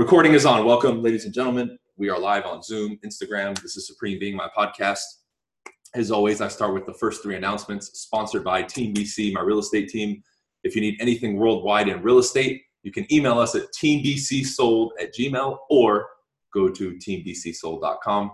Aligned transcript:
Recording 0.00 0.32
is 0.32 0.46
on. 0.46 0.64
Welcome, 0.64 1.02
ladies 1.02 1.26
and 1.26 1.34
gentlemen. 1.34 1.78
We 1.98 2.08
are 2.08 2.18
live 2.18 2.46
on 2.46 2.62
Zoom, 2.62 2.98
Instagram. 3.04 3.60
This 3.60 3.76
is 3.76 3.86
Supreme 3.86 4.18
Being 4.18 4.34
my 4.34 4.48
podcast. 4.56 5.02
As 5.94 6.10
always, 6.10 6.40
I 6.40 6.48
start 6.48 6.72
with 6.72 6.86
the 6.86 6.94
first 6.94 7.22
three 7.22 7.36
announcements 7.36 8.00
sponsored 8.00 8.42
by 8.42 8.62
Team 8.62 8.94
BC, 8.94 9.34
my 9.34 9.42
real 9.42 9.58
estate 9.58 9.90
team. 9.90 10.22
If 10.64 10.74
you 10.74 10.80
need 10.80 10.96
anything 11.00 11.36
worldwide 11.36 11.86
in 11.86 12.02
real 12.02 12.18
estate, 12.18 12.62
you 12.82 12.90
can 12.90 13.12
email 13.12 13.38
us 13.38 13.54
at 13.54 13.64
teambcsold 13.78 14.92
at 14.98 15.14
gmail 15.14 15.58
or 15.68 16.06
go 16.54 16.70
to 16.70 16.92
teambcsold.com. 16.92 18.30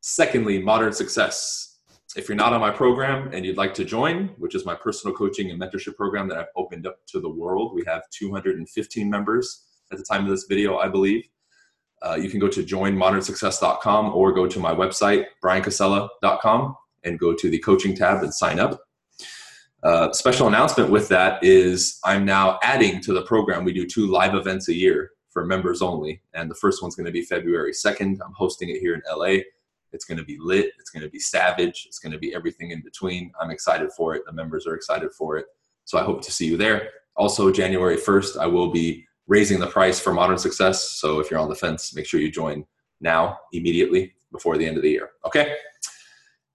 Secondly, 0.00 0.62
Modern 0.62 0.94
Success. 0.94 1.80
If 2.16 2.30
you're 2.30 2.36
not 2.36 2.54
on 2.54 2.62
my 2.62 2.70
program 2.70 3.28
and 3.34 3.44
you'd 3.44 3.58
like 3.58 3.74
to 3.74 3.84
join, 3.84 4.28
which 4.38 4.54
is 4.54 4.64
my 4.64 4.74
personal 4.74 5.14
coaching 5.14 5.50
and 5.50 5.60
mentorship 5.60 5.96
program 5.96 6.28
that 6.28 6.38
I've 6.38 6.54
opened 6.56 6.86
up 6.86 6.96
to 7.08 7.20
the 7.20 7.28
world, 7.28 7.74
we 7.74 7.84
have 7.86 8.04
215 8.18 9.10
members 9.10 9.66
at 9.94 9.98
the 9.98 10.04
time 10.04 10.24
of 10.24 10.30
this 10.30 10.44
video, 10.44 10.78
I 10.78 10.88
believe. 10.88 11.28
Uh, 12.02 12.16
you 12.16 12.28
can 12.28 12.38
go 12.38 12.48
to 12.48 12.62
joinmodernsuccess.com 12.62 14.14
or 14.14 14.32
go 14.32 14.46
to 14.46 14.60
my 14.60 14.74
website, 14.74 15.26
bryancasella.com, 15.42 16.76
and 17.04 17.18
go 17.18 17.32
to 17.32 17.48
the 17.48 17.58
coaching 17.60 17.96
tab 17.96 18.22
and 18.22 18.34
sign 18.34 18.60
up. 18.60 18.80
Uh, 19.82 20.12
special 20.12 20.48
announcement 20.48 20.90
with 20.90 21.08
that 21.08 21.42
is 21.42 21.98
I'm 22.04 22.24
now 22.24 22.58
adding 22.62 23.00
to 23.02 23.12
the 23.12 23.22
program. 23.22 23.64
We 23.64 23.72
do 23.72 23.86
two 23.86 24.06
live 24.06 24.34
events 24.34 24.68
a 24.68 24.74
year 24.74 25.10
for 25.30 25.46
members 25.46 25.82
only, 25.82 26.22
and 26.34 26.50
the 26.50 26.54
first 26.54 26.82
one's 26.82 26.94
going 26.94 27.06
to 27.06 27.12
be 27.12 27.22
February 27.22 27.72
2nd. 27.72 28.18
I'm 28.24 28.32
hosting 28.34 28.70
it 28.70 28.80
here 28.80 28.94
in 28.94 29.02
LA. 29.10 29.42
It's 29.92 30.04
going 30.04 30.18
to 30.18 30.24
be 30.24 30.38
lit. 30.40 30.72
It's 30.78 30.90
going 30.90 31.04
to 31.04 31.10
be 31.10 31.18
savage. 31.20 31.84
It's 31.86 31.98
going 31.98 32.12
to 32.12 32.18
be 32.18 32.34
everything 32.34 32.70
in 32.70 32.82
between. 32.82 33.32
I'm 33.40 33.50
excited 33.50 33.92
for 33.92 34.14
it. 34.14 34.22
The 34.26 34.32
members 34.32 34.66
are 34.66 34.74
excited 34.74 35.12
for 35.12 35.36
it. 35.38 35.46
So 35.84 35.98
I 35.98 36.02
hope 36.02 36.22
to 36.22 36.32
see 36.32 36.46
you 36.46 36.56
there. 36.56 36.90
Also, 37.16 37.52
January 37.52 37.96
1st, 37.96 38.38
I 38.38 38.46
will 38.46 38.70
be 38.70 39.06
raising 39.26 39.58
the 39.58 39.66
price 39.66 39.98
for 39.98 40.12
modern 40.12 40.38
success. 40.38 40.98
So 40.98 41.20
if 41.20 41.30
you're 41.30 41.40
on 41.40 41.48
the 41.48 41.54
fence, 41.54 41.94
make 41.94 42.06
sure 42.06 42.20
you 42.20 42.30
join 42.30 42.64
now, 43.00 43.38
immediately, 43.52 44.14
before 44.32 44.58
the 44.58 44.66
end 44.66 44.76
of 44.76 44.82
the 44.82 44.90
year. 44.90 45.10
Okay? 45.26 45.56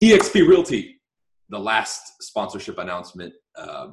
eXp 0.03 0.47
Realty, 0.47 1.01
the 1.49 1.59
last 1.59 2.21
sponsorship 2.21 2.77
announcement. 2.77 3.33
Uh, 3.57 3.89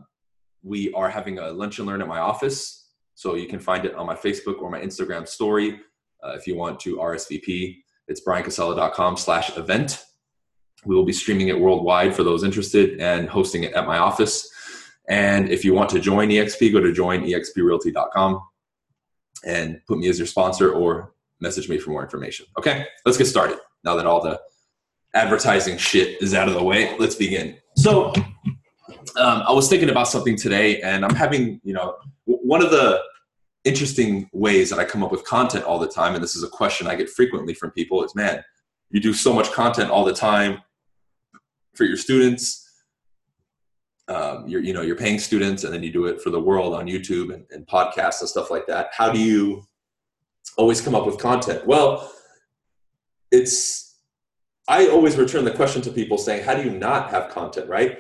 we 0.62 0.92
are 0.92 1.09
having 1.09 1.39
a 1.39 1.50
lunch 1.50 1.78
and 1.78 1.87
learn 1.87 2.03
at 2.03 2.09
my 2.09 2.19
office. 2.19 2.91
So 3.15 3.34
you 3.34 3.47
can 3.47 3.61
find 3.61 3.84
it 3.84 3.95
on 3.95 4.06
my 4.06 4.15
Facebook 4.15 4.61
or 4.61 4.70
my 4.70 4.81
Instagram 4.81 5.27
story 5.27 5.81
uh, 6.22 6.33
if 6.33 6.47
you 6.47 6.56
want 6.56 6.78
to 6.81 6.97
RSVP. 6.97 7.77
It's 8.09 8.20
bryancasella.com 8.25 9.17
slash 9.17 9.56
event. 9.56 10.05
We 10.84 10.95
will 10.95 11.05
be 11.05 11.12
streaming 11.12 11.48
it 11.48 11.59
worldwide 11.59 12.15
for 12.15 12.22
those 12.22 12.45
interested 12.45 13.00
and 13.00 13.28
hosting 13.28 13.65
it 13.65 13.72
at 13.72 13.87
my 13.87 13.98
office. 13.98 14.48
And 15.09 15.48
if 15.48 15.65
you 15.65 15.72
want 15.72 15.91
to 15.91 16.00
join 16.00 16.28
EXP, 16.28 16.72
go 16.72 16.81
to 16.81 16.93
joinexprealty.com 16.93 18.41
and 19.47 19.80
put 19.86 19.98
me 19.98 20.08
as 20.08 20.19
your 20.19 20.27
sponsor 20.27 20.72
or 20.72 21.14
message 21.41 21.69
me 21.69 21.78
for 21.78 21.91
more 21.91 22.02
information. 22.02 22.47
Okay, 22.58 22.86
let's 23.06 23.16
get 23.16 23.27
started. 23.27 23.58
Now 23.84 23.97
that 23.97 24.06
all 24.06 24.20
the 24.20 24.41
advertising 25.14 25.78
shit 25.78 26.20
is 26.20 26.34
out 26.34 26.48
of 26.48 26.55
the 26.55 26.62
way, 26.62 26.97
let's 26.98 27.14
begin. 27.14 27.56
So, 27.77 28.12
um, 29.16 29.42
I 29.47 29.53
was 29.53 29.69
thinking 29.69 29.88
about 29.88 30.08
something 30.08 30.36
today, 30.36 30.83
and 30.83 31.05
I'm 31.05 31.14
having, 31.14 31.61
you 31.64 31.72
know, 31.72 31.97
one 32.25 32.62
of 32.62 32.70
the 32.70 33.00
interesting 33.64 34.28
ways 34.33 34.69
that 34.70 34.78
I 34.78 34.84
come 34.84 35.03
up 35.03 35.11
with 35.11 35.25
content 35.25 35.64
all 35.64 35.78
the 35.78 35.88
time, 35.88 36.14
and 36.14 36.22
this 36.22 36.36
is 36.36 36.42
a 36.42 36.48
question 36.48 36.86
I 36.86 36.97
get 36.97 37.08
frequently 37.08 37.55
from 37.55 37.70
people 37.70 38.05
is, 38.05 38.14
man, 38.14 38.42
you 38.91 39.00
do 39.00 39.12
so 39.12 39.33
much 39.33 39.50
content 39.53 39.91
all 39.91 40.05
the 40.05 40.12
time 40.12 40.58
for 41.75 41.84
your 41.84 41.97
students 41.97 42.66
um, 44.09 44.47
you're 44.47 44.62
you 44.62 44.73
know 44.73 44.83
you're 44.83 44.97
paying 44.97 45.19
students 45.19 45.65
and 45.65 45.75
then 45.75 45.83
you 45.83 45.93
do 45.93 46.07
it 46.07 46.21
for 46.21 46.31
the 46.31 46.41
world 46.41 46.75
on 46.75 46.87
youtube 46.87 47.35
and, 47.35 47.45
and 47.51 47.67
podcasts 47.67 48.21
and 48.21 48.29
stuff 48.29 48.51
like 48.51 48.67
that. 48.67 48.91
How 48.93 49.11
do 49.11 49.19
you 49.19 49.65
always 50.57 50.81
come 50.81 50.95
up 50.95 51.07
with 51.07 51.19
content? 51.19 51.67
Well 51.67 52.12
it's 53.33 53.99
i 54.69 54.87
always 54.87 55.16
return 55.16 55.45
the 55.45 55.50
question 55.50 55.83
to 55.83 55.91
people 55.91 56.16
saying 56.16 56.45
how 56.45 56.55
do 56.55 56.62
you 56.62 56.71
not 56.71 57.11
have 57.11 57.31
content 57.31 57.69
right? 57.69 57.99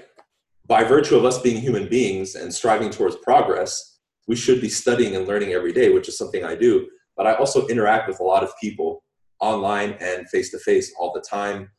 By 0.66 0.84
virtue 0.84 1.16
of 1.16 1.24
us 1.24 1.40
being 1.40 1.60
human 1.60 1.88
beings 1.88 2.34
and 2.36 2.52
striving 2.54 2.90
towards 2.90 3.16
progress 3.16 3.98
we 4.28 4.36
should 4.36 4.60
be 4.60 4.68
studying 4.68 5.16
and 5.16 5.26
learning 5.26 5.52
every 5.52 5.72
day 5.72 5.90
which 5.90 6.08
is 6.08 6.16
something 6.16 6.44
i 6.44 6.54
do. 6.54 6.88
But 7.16 7.26
i 7.26 7.34
also 7.34 7.66
interact 7.66 8.06
with 8.06 8.20
a 8.20 8.24
lot 8.24 8.44
of 8.44 8.52
people 8.60 9.02
online 9.40 9.96
and 10.00 10.28
face 10.28 10.50
to 10.52 10.58
face 10.58 10.94
all 10.98 11.12
the 11.12 11.20
time. 11.20 11.70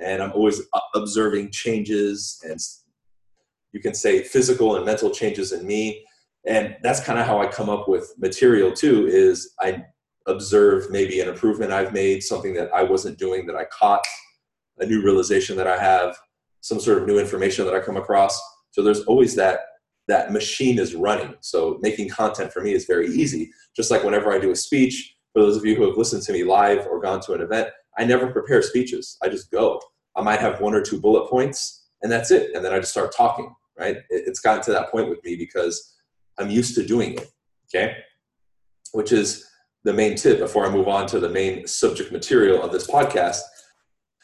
And 0.00 0.22
i'm 0.22 0.32
always 0.32 0.60
observing 0.94 1.50
changes 1.50 2.40
and 2.48 2.60
you 3.72 3.80
can 3.80 3.94
say 3.94 4.22
physical 4.22 4.76
and 4.76 4.84
mental 4.84 5.10
changes 5.10 5.52
in 5.52 5.66
me. 5.66 6.04
And 6.46 6.76
that's 6.82 7.00
kind 7.00 7.18
of 7.18 7.26
how 7.26 7.40
i 7.40 7.46
come 7.46 7.70
up 7.70 7.88
with 7.88 8.12
material 8.18 8.72
too 8.72 9.06
is 9.06 9.54
i 9.60 9.84
observe 10.26 10.90
maybe 10.90 11.20
an 11.20 11.28
improvement 11.28 11.72
i've 11.72 11.92
made 11.92 12.22
something 12.22 12.54
that 12.54 12.72
i 12.72 12.82
wasn't 12.82 13.18
doing 13.18 13.46
that 13.46 13.56
i 13.56 13.64
caught 13.66 14.04
a 14.78 14.86
new 14.86 15.02
realization 15.02 15.56
that 15.56 15.66
i 15.66 15.76
have 15.76 16.16
some 16.60 16.80
sort 16.80 16.98
of 16.98 17.06
new 17.06 17.18
information 17.18 17.64
that 17.64 17.74
i 17.74 17.80
come 17.80 17.96
across. 17.96 18.40
So 18.70 18.82
there's 18.82 19.02
always 19.02 19.34
that 19.36 19.60
that 20.08 20.32
machine 20.32 20.78
is 20.80 20.96
running. 20.96 21.34
So 21.40 21.78
making 21.80 22.08
content 22.08 22.52
for 22.52 22.60
me 22.60 22.72
is 22.72 22.86
very 22.86 23.06
easy. 23.06 23.52
Just 23.76 23.90
like 23.90 24.02
whenever 24.02 24.32
i 24.32 24.38
do 24.38 24.50
a 24.50 24.56
speech 24.56 25.14
for 25.32 25.42
those 25.42 25.56
of 25.56 25.64
you 25.64 25.74
who 25.76 25.86
have 25.86 25.96
listened 25.96 26.22
to 26.24 26.32
me 26.32 26.44
live 26.44 26.86
or 26.86 27.00
gone 27.00 27.20
to 27.20 27.34
an 27.34 27.40
event 27.40 27.68
i 27.98 28.04
never 28.04 28.32
prepare 28.32 28.62
speeches. 28.62 29.16
I 29.22 29.28
just 29.28 29.50
go. 29.50 29.80
I 30.16 30.22
might 30.22 30.40
have 30.40 30.60
one 30.60 30.74
or 30.74 30.82
two 30.82 31.00
bullet 31.00 31.28
points 31.30 31.86
and 32.02 32.10
that's 32.10 32.30
it. 32.30 32.54
And 32.54 32.64
then 32.64 32.72
i 32.72 32.78
just 32.78 32.92
start 32.92 33.14
talking 33.14 33.54
right? 33.78 33.96
It's 34.10 34.40
gotten 34.40 34.62
to 34.64 34.72
that 34.72 34.90
point 34.90 35.08
with 35.08 35.22
me 35.24 35.36
because 35.36 35.96
I'm 36.38 36.50
used 36.50 36.74
to 36.76 36.86
doing 36.86 37.14
it, 37.14 37.30
okay? 37.68 37.96
Which 38.92 39.12
is 39.12 39.46
the 39.84 39.92
main 39.92 40.16
tip 40.16 40.38
before 40.38 40.66
I 40.66 40.70
move 40.70 40.88
on 40.88 41.06
to 41.08 41.18
the 41.18 41.28
main 41.28 41.66
subject 41.66 42.12
material 42.12 42.62
of 42.62 42.72
this 42.72 42.86
podcast. 42.86 43.40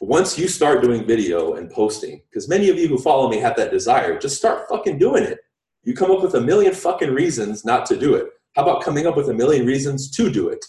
Once 0.00 0.38
you 0.38 0.46
start 0.46 0.82
doing 0.82 1.04
video 1.04 1.54
and 1.54 1.70
posting, 1.70 2.20
because 2.30 2.48
many 2.48 2.70
of 2.70 2.78
you 2.78 2.86
who 2.86 2.98
follow 2.98 3.28
me 3.28 3.38
have 3.38 3.56
that 3.56 3.72
desire, 3.72 4.18
just 4.18 4.36
start 4.36 4.68
fucking 4.68 4.98
doing 4.98 5.24
it. 5.24 5.38
You 5.82 5.94
come 5.94 6.10
up 6.10 6.22
with 6.22 6.34
a 6.34 6.40
million 6.40 6.72
fucking 6.72 7.10
reasons 7.10 7.64
not 7.64 7.86
to 7.86 7.96
do 7.96 8.14
it. 8.14 8.26
How 8.54 8.62
about 8.62 8.82
coming 8.82 9.06
up 9.06 9.16
with 9.16 9.28
a 9.28 9.34
million 9.34 9.66
reasons 9.66 10.10
to 10.12 10.30
do 10.30 10.48
it? 10.48 10.64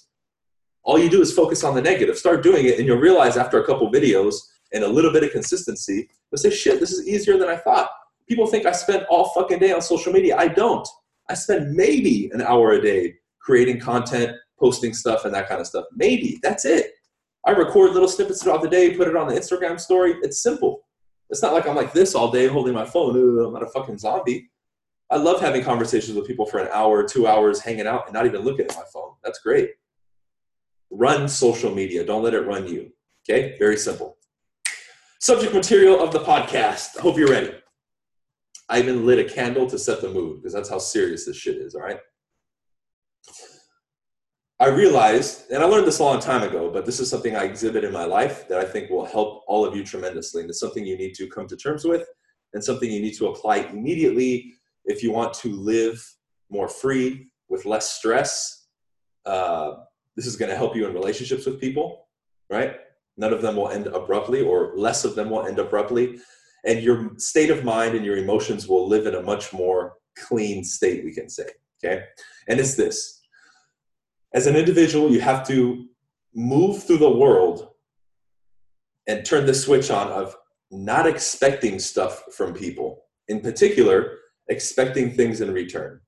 All 0.84 0.98
you 0.98 1.10
do 1.10 1.22
is 1.22 1.32
focus 1.32 1.64
on 1.64 1.76
the 1.76 1.82
negative. 1.82 2.18
Start 2.18 2.42
doing 2.42 2.66
it, 2.66 2.80
and 2.80 2.88
you'll 2.88 2.98
realize 2.98 3.38
after 3.38 3.62
a 3.62 3.66
couple 3.66 3.92
videos 3.92 4.36
and 4.74 4.84
a 4.84 4.88
little 4.88 5.12
bit 5.12 5.24
of 5.24 5.32
consistency, 5.32 6.10
you'll 6.32 6.40
say, 6.40 6.50
shit, 6.50 6.80
this 6.80 6.92
is 6.92 7.08
easier 7.08 7.38
than 7.38 7.50
I 7.50 7.58
thought. 7.58 7.90
People 8.30 8.48
think 8.48 8.66
I 8.66 8.72
spend 8.72 9.06
all 9.10 9.30
fucking 9.30 9.60
day 9.60 9.74
on 9.74 9.82
social 9.82 10.14
media. 10.14 10.38
I 10.38 10.48
don't. 10.48 10.88
I 11.30 11.34
spend 11.34 11.74
maybe 11.74 12.30
an 12.32 12.42
hour 12.42 12.72
a 12.74 12.82
day 12.82 13.16
creating 13.42 13.80
content, 13.80 14.38
posting 14.60 14.94
stuff, 14.94 15.26
and 15.26 15.34
that 15.34 15.50
kind 15.50 15.60
of 15.60 15.68
stuff. 15.68 15.86
Maybe. 15.96 16.40
That's 16.44 16.64
it. 16.64 16.92
I 17.46 17.52
record 17.52 17.92
little 17.92 18.08
snippets 18.08 18.44
throughout 18.44 18.62
the 18.62 18.70
day, 18.70 18.96
put 18.96 19.08
it 19.08 19.16
on 19.16 19.28
the 19.28 19.34
Instagram 19.34 19.80
story. 19.80 20.16
It's 20.22 20.44
simple. 20.44 20.82
It's 21.30 21.42
not 21.42 21.54
like 21.54 21.68
I'm 21.68 21.76
like 21.76 21.94
this 21.94 22.16
all 22.16 22.32
day 22.32 22.48
holding 22.48 22.74
my 22.74 22.86
phone. 22.86 23.16
Ooh, 23.16 23.46
I'm 23.46 23.54
not 23.54 23.64
a 23.64 23.68
fucking 23.68 23.98
zombie. 23.98 24.50
I 25.12 25.18
love 25.18 25.40
having 25.40 25.64
conversations 25.64 26.16
with 26.16 26.28
people 26.28 26.46
for 26.46 26.60
an 26.60 26.70
hour, 26.72 27.08
two 27.08 27.28
hours, 27.28 27.60
hanging 27.62 27.88
out, 27.88 28.06
and 28.06 28.14
not 28.14 28.26
even 28.28 28.42
looking 28.42 28.66
at 28.66 28.76
my 28.76 28.84
phone. 28.94 29.14
That's 29.24 29.40
great. 29.40 29.72
Run 30.92 31.28
social 31.28 31.74
media. 31.74 32.06
Don't 32.06 32.24
let 32.24 32.34
it 32.34 32.42
run 32.42 32.68
you. 32.68 32.92
Okay? 33.28 33.56
Very 33.58 33.78
simple. 33.78 34.18
Subject 35.20 35.54
material 35.54 36.00
of 36.00 36.12
the 36.12 36.20
podcast. 36.20 36.98
I 36.98 37.02
hope 37.02 37.18
you're 37.18 37.30
ready. 37.30 37.54
I 38.70 38.80
even 38.80 39.06
lit 39.06 39.20
a 39.20 39.24
candle 39.24 39.68
to 39.68 39.80
set 39.80 40.02
the 40.02 40.10
mood 40.10 40.38
because 40.38 40.54
that's 40.54 40.70
how 40.70 40.78
serious 40.78 41.26
this 41.26 41.36
shit 41.36 41.58
is, 41.58 41.74
all 41.74 41.82
right? 41.82 42.00
I 44.60 44.68
realized, 44.68 45.50
and 45.52 45.64
I 45.64 45.66
learned 45.66 45.88
this 45.88 46.00
a 46.00 46.04
long 46.04 46.20
time 46.20 46.44
ago, 46.44 46.70
but 46.70 46.86
this 46.86 47.00
is 47.00 47.10
something 47.10 47.36
I 47.36 47.46
exhibit 47.46 47.84
in 47.84 47.94
my 47.94 48.04
life 48.04 48.48
that 48.50 48.60
I 48.60 48.66
think 48.66 48.90
will 48.90 49.06
help 49.06 49.44
all 49.48 49.66
of 49.66 49.76
you 49.76 49.84
tremendously. 49.84 50.42
And 50.42 50.50
it's 50.50 50.60
something 50.60 50.86
you 50.86 50.98
need 50.98 51.16
to 51.16 51.28
come 51.28 51.48
to 51.48 51.56
terms 51.56 51.86
with 51.86 52.06
and 52.54 52.64
something 52.64 52.92
you 52.92 53.02
need 53.02 53.16
to 53.16 53.28
apply 53.28 53.58
immediately 53.58 54.54
if 54.86 55.02
you 55.02 55.12
want 55.12 55.34
to 55.36 55.50
live 55.54 56.06
more 56.50 56.68
free 56.68 57.30
with 57.48 57.66
less 57.66 57.94
stress. 57.94 58.68
Uh, 59.26 59.76
this 60.16 60.26
is 60.26 60.36
going 60.36 60.52
to 60.52 60.58
help 60.58 60.76
you 60.76 60.86
in 60.86 60.94
relationships 60.94 61.46
with 61.46 61.60
people, 61.62 62.08
right? 62.50 62.76
None 63.18 63.34
of 63.34 63.42
them 63.42 63.56
will 63.56 63.70
end 63.70 63.88
abruptly, 63.88 64.42
or 64.42 64.74
less 64.76 65.06
of 65.06 65.16
them 65.16 65.30
will 65.30 65.46
end 65.46 65.60
abruptly 65.60 66.20
and 66.66 66.82
your 66.82 67.12
state 67.18 67.50
of 67.50 67.64
mind 67.64 67.96
and 67.96 68.06
your 68.06 68.18
emotions 68.18 68.68
will 68.68 68.88
live 68.88 69.08
in 69.08 69.16
a 69.16 69.22
much 69.22 69.54
more 69.54 69.94
clean 70.18 70.64
state 70.64 71.04
we 71.04 71.14
can 71.14 71.30
say 71.30 71.46
okay? 71.84 72.04
And 72.48 72.60
it's 72.60 72.76
this. 72.76 73.22
As 74.34 74.48
an 74.48 74.56
individual 74.56 75.12
you 75.12 75.22
have 75.22 75.48
to 75.48 75.86
move 76.36 76.84
through 76.84 76.98
the 76.98 77.18
world 77.18 77.70
and 79.08 79.26
turn 79.26 79.46
the 79.46 79.54
switch 79.54 79.90
on 79.90 80.08
of 80.08 80.36
not 80.72 81.08
expecting 81.08 81.80
stuff 81.80 82.24
from 82.32 82.54
people 82.54 83.04
in 83.28 83.42
particular 83.42 84.18
expecting 84.48 85.12
things 85.12 85.42
in 85.42 85.52
return. 85.52 86.00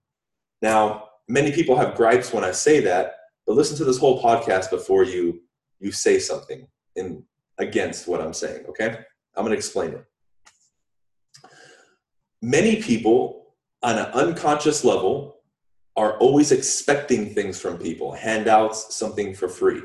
Now 0.61 1.09
many 1.27 1.51
people 1.51 1.77
have 1.77 1.95
gripes 1.95 2.33
when 2.33 2.43
i 2.43 2.51
say 2.51 2.79
that 2.81 3.13
but 3.47 3.55
listen 3.55 3.77
to 3.77 3.85
this 3.85 3.97
whole 3.97 4.21
podcast 4.21 4.69
before 4.69 5.03
you 5.03 5.41
you 5.79 5.91
say 5.91 6.19
something 6.19 6.67
in 6.95 7.23
against 7.57 8.07
what 8.07 8.21
i'm 8.21 8.33
saying 8.33 8.65
okay? 8.67 8.97
I'm 9.35 9.43
going 9.45 9.51
to 9.51 9.57
explain 9.57 9.91
it 9.91 10.05
many 12.41 12.81
people 12.81 13.53
on 13.83 13.97
an 13.97 14.05
unconscious 14.13 14.83
level 14.83 15.37
are 15.95 16.17
always 16.17 16.51
expecting 16.51 17.33
things 17.33 17.59
from 17.59 17.77
people, 17.77 18.13
handouts, 18.13 18.95
something 18.95 19.33
for 19.33 19.47
free. 19.47 19.81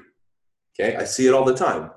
Okay, 0.78 0.96
I 0.96 1.04
see 1.04 1.26
it 1.26 1.34
all 1.34 1.44
the 1.44 1.54
time. 1.54 1.90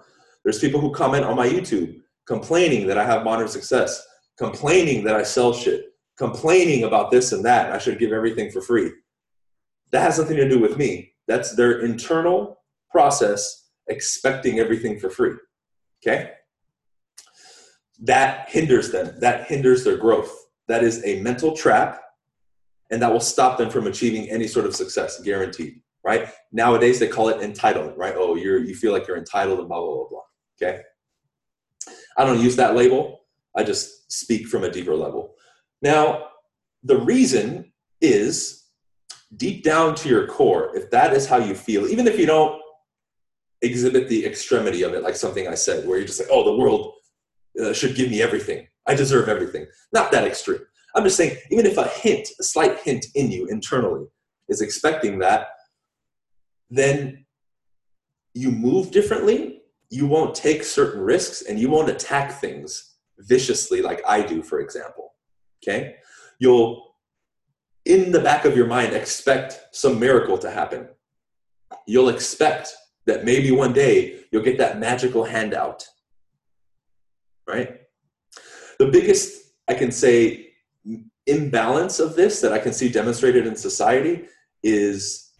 There's 0.44 0.60
people 0.60 0.80
who 0.80 0.92
comment 0.92 1.26
on 1.26 1.36
my 1.36 1.48
YouTube 1.48 2.00
complaining 2.26 2.88
that 2.88 2.98
I 2.98 3.06
have 3.06 3.24
modern 3.24 3.48
success, 3.48 4.06
complaining 4.38 5.04
that 5.04 5.16
I 5.16 5.24
sell 5.24 5.54
shit, 5.54 5.94
complaining 6.18 6.84
about 6.84 7.12
this 7.12 7.32
and 7.32 7.44
that. 7.46 7.72
I 7.72 7.78
should 7.78 8.00
give 8.00 8.12
everything 8.12 8.52
for 8.52 8.62
free. 8.62 8.92
That 9.92 10.02
has 10.02 10.20
nothing 10.20 10.38
to 10.38 10.48
do 10.48 10.60
with 10.60 10.78
me. 10.78 11.14
That's 11.28 11.56
their 11.56 11.82
internal 11.82 12.62
process 12.92 13.68
expecting 13.88 14.60
everything 14.60 15.00
for 15.00 15.10
free. 15.10 15.36
Okay? 16.02 16.32
That 18.00 18.50
hinders 18.50 18.92
them. 18.92 19.20
That 19.20 19.48
hinders 19.48 19.84
their 19.84 19.98
growth. 19.98 20.34
That 20.70 20.84
is 20.84 21.04
a 21.04 21.22
mental 21.22 21.56
trap, 21.56 22.02
and 22.92 23.02
that 23.02 23.12
will 23.12 23.20
stop 23.20 23.58
them 23.58 23.70
from 23.70 23.88
achieving 23.88 24.30
any 24.30 24.48
sort 24.48 24.66
of 24.66 24.76
success, 24.76 25.22
guaranteed. 25.22 25.82
Right? 26.02 26.30
Nowadays 26.54 26.98
they 26.98 27.10
call 27.10 27.28
it 27.28 27.42
entitlement, 27.42 27.98
right? 27.98 28.14
Oh, 28.16 28.36
you're 28.36 28.64
you 28.64 28.74
feel 28.74 28.94
like 28.94 29.06
you're 29.06 29.18
entitled 29.18 29.60
and 29.60 29.68
blah 29.68 29.82
blah 29.82 29.96
blah 29.96 30.08
blah. 30.10 30.22
Okay. 30.62 30.82
I 32.18 32.26
don't 32.26 32.42
use 32.42 32.56
that 32.56 32.76
label. 32.76 33.20
I 33.56 33.64
just 33.64 34.12
speak 34.12 34.48
from 34.48 34.64
a 34.64 34.72
deeper 34.72 34.96
level. 34.96 35.36
Now, 35.82 36.28
the 36.84 36.98
reason 36.98 37.72
is 38.02 38.70
deep 39.36 39.64
down 39.64 39.96
to 39.96 40.10
your 40.10 40.28
core, 40.28 40.76
if 40.76 40.90
that 40.92 41.14
is 41.14 41.28
how 41.28 41.38
you 41.38 41.56
feel, 41.56 41.88
even 41.88 42.08
if 42.08 42.18
you 42.18 42.26
don't 42.26 42.62
exhibit 43.62 44.08
the 44.08 44.26
extremity 44.26 44.84
of 44.84 44.94
it, 44.94 45.04
like 45.04 45.16
something 45.16 45.48
I 45.48 45.56
said, 45.56 45.88
where 45.88 45.98
you're 45.98 46.08
just 46.08 46.20
like, 46.20 46.30
oh, 46.32 46.44
the 46.44 46.58
world 46.58 46.94
uh, 47.62 47.74
should 47.74 47.96
give 47.96 48.10
me 48.10 48.22
everything. 48.22 48.68
I 48.90 48.96
deserve 48.96 49.30
everything. 49.30 49.68
Not 49.94 50.12
that 50.12 50.26
extreme. 50.26 50.62
I'm 50.96 51.04
just 51.04 51.16
saying, 51.16 51.38
even 51.52 51.68
if 51.68 51.78
a 51.78 51.88
hint, 51.88 52.28
a 52.40 52.44
slight 52.44 52.80
hint 52.80 53.06
in 53.14 53.32
you 53.32 53.46
internally 53.46 54.08
is 54.50 54.62
expecting 54.62 55.20
that, 55.20 55.50
then 56.72 57.26
you 58.34 58.52
move 58.52 58.90
differently, 58.90 59.62
you 59.92 60.08
won't 60.08 60.34
take 60.34 60.64
certain 60.64 61.02
risks, 61.02 61.44
and 61.44 61.60
you 61.60 61.70
won't 61.70 61.90
attack 61.90 62.32
things 62.42 62.96
viciously 63.20 63.84
like 63.84 64.02
I 64.08 64.24
do, 64.24 64.42
for 64.42 64.60
example. 64.60 65.14
Okay? 65.62 65.98
You'll, 66.40 66.96
in 67.86 68.12
the 68.12 68.20
back 68.20 68.46
of 68.46 68.58
your 68.58 68.66
mind, 68.66 68.96
expect 68.96 69.60
some 69.72 70.00
miracle 70.00 70.40
to 70.40 70.50
happen. 70.50 70.88
You'll 71.86 72.10
expect 72.10 72.74
that 73.06 73.24
maybe 73.24 73.52
one 73.52 73.74
day 73.74 74.22
you'll 74.32 74.44
get 74.44 74.58
that 74.58 74.80
magical 74.80 75.26
handout. 75.26 75.86
Right? 77.48 77.79
The 78.80 78.88
biggest, 78.88 79.52
I 79.68 79.74
can 79.74 79.92
say, 79.92 80.54
imbalance 81.28 82.00
of 82.00 82.16
this 82.16 82.42
that 82.42 82.54
I 82.54 82.60
can 82.60 82.74
see 82.74 82.90
demonstrated 82.90 83.46
in 83.46 83.56
society 83.56 84.26
is 84.64 85.32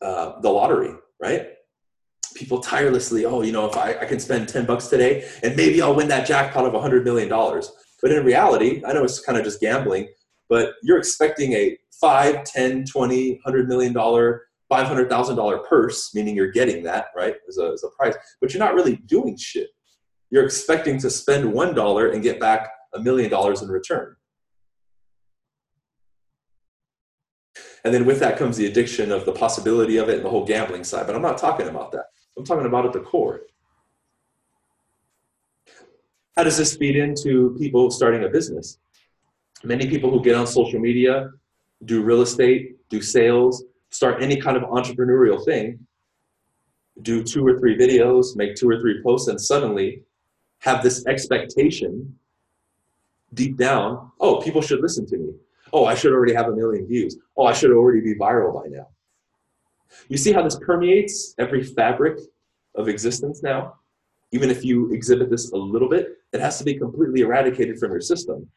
uh, 0.00 0.40
the 0.40 0.48
lottery, 0.48 0.94
right? 1.20 1.48
People 2.34 2.60
tirelessly, 2.60 3.24
oh, 3.24 3.42
you 3.42 3.52
know, 3.52 3.66
if 3.66 3.76
I, 3.76 3.96
I 4.00 4.04
can 4.04 4.20
spend 4.20 4.48
10 4.48 4.66
bucks 4.66 4.86
today 4.86 5.28
and 5.42 5.56
maybe 5.56 5.82
I'll 5.82 5.94
win 5.94 6.08
that 6.08 6.26
jackpot 6.26 6.64
of 6.64 6.72
$100 6.72 7.04
million. 7.04 7.28
But 7.28 8.12
in 8.12 8.24
reality, 8.24 8.82
I 8.86 8.92
know 8.92 9.04
it's 9.04 9.20
kind 9.20 9.36
of 9.36 9.44
just 9.44 9.60
gambling, 9.60 10.08
but 10.48 10.74
you're 10.82 10.98
expecting 10.98 11.52
a 11.52 11.76
5, 12.00 12.44
10, 12.44 12.86
20, 12.86 13.32
100 13.32 13.68
million 13.68 13.92
dollar, 13.92 14.44
$500,000 14.72 15.68
purse, 15.68 16.14
meaning 16.14 16.36
you're 16.36 16.52
getting 16.52 16.82
that, 16.84 17.06
right, 17.16 17.34
as 17.48 17.58
a, 17.58 17.72
as 17.72 17.82
a 17.82 17.88
price, 17.88 18.14
but 18.40 18.54
you're 18.54 18.62
not 18.62 18.74
really 18.74 18.96
doing 19.06 19.36
shit. 19.36 19.68
You're 20.30 20.44
expecting 20.44 20.98
to 21.00 21.10
spend 21.10 21.52
$1 21.52 22.14
and 22.14 22.22
get 22.22 22.38
back 22.38 22.68
a 22.94 23.00
million 23.00 23.30
dollars 23.30 23.62
in 23.62 23.68
return. 23.68 24.16
And 27.84 27.94
then 27.94 28.04
with 28.04 28.20
that 28.20 28.36
comes 28.36 28.56
the 28.56 28.66
addiction 28.66 29.10
of 29.10 29.24
the 29.24 29.32
possibility 29.32 29.96
of 29.96 30.08
it 30.08 30.16
and 30.16 30.24
the 30.24 30.30
whole 30.30 30.44
gambling 30.44 30.84
side. 30.84 31.06
But 31.06 31.16
I'm 31.16 31.22
not 31.22 31.38
talking 31.38 31.68
about 31.68 31.92
that. 31.92 32.06
I'm 32.36 32.44
talking 32.44 32.66
about 32.66 32.86
at 32.86 32.92
the 32.92 33.00
core. 33.00 33.40
How 36.36 36.44
does 36.44 36.56
this 36.56 36.76
feed 36.76 36.96
into 36.96 37.56
people 37.58 37.90
starting 37.90 38.24
a 38.24 38.28
business? 38.28 38.78
Many 39.64 39.88
people 39.88 40.10
who 40.10 40.22
get 40.22 40.36
on 40.36 40.46
social 40.46 40.78
media, 40.78 41.30
do 41.84 42.02
real 42.02 42.22
estate, 42.22 42.76
do 42.88 43.02
sales, 43.02 43.64
start 43.90 44.22
any 44.22 44.36
kind 44.40 44.56
of 44.56 44.62
entrepreneurial 44.64 45.44
thing, 45.44 45.86
do 47.02 47.22
two 47.22 47.46
or 47.46 47.58
three 47.58 47.76
videos, 47.76 48.36
make 48.36 48.54
two 48.54 48.68
or 48.68 48.80
three 48.80 49.02
posts, 49.02 49.28
and 49.28 49.40
suddenly 49.40 50.02
have 50.60 50.82
this 50.82 51.06
expectation 51.06 52.16
deep 53.34 53.56
down 53.56 54.10
oh, 54.20 54.40
people 54.40 54.62
should 54.62 54.80
listen 54.80 55.06
to 55.06 55.16
me. 55.16 55.32
Oh, 55.72 55.86
I 55.86 55.94
should 55.94 56.12
already 56.12 56.34
have 56.34 56.48
a 56.48 56.52
million 56.54 56.86
views. 56.86 57.16
Oh, 57.36 57.46
I 57.46 57.52
should 57.52 57.70
already 57.70 58.00
be 58.00 58.14
viral 58.14 58.54
by 58.54 58.68
now. 58.68 58.88
You 60.08 60.16
see 60.16 60.32
how 60.32 60.42
this 60.42 60.58
permeates 60.58 61.34
every 61.38 61.62
fabric 61.62 62.18
of 62.74 62.88
existence 62.88 63.42
now? 63.42 63.74
Even 64.32 64.50
if 64.50 64.64
you 64.64 64.92
exhibit 64.92 65.30
this 65.30 65.50
a 65.52 65.56
little 65.56 65.88
bit, 65.88 66.18
it 66.32 66.40
has 66.40 66.58
to 66.58 66.64
be 66.64 66.74
completely 66.74 67.22
eradicated 67.22 67.78
from 67.78 67.90
your 67.90 68.00
system. 68.00 68.48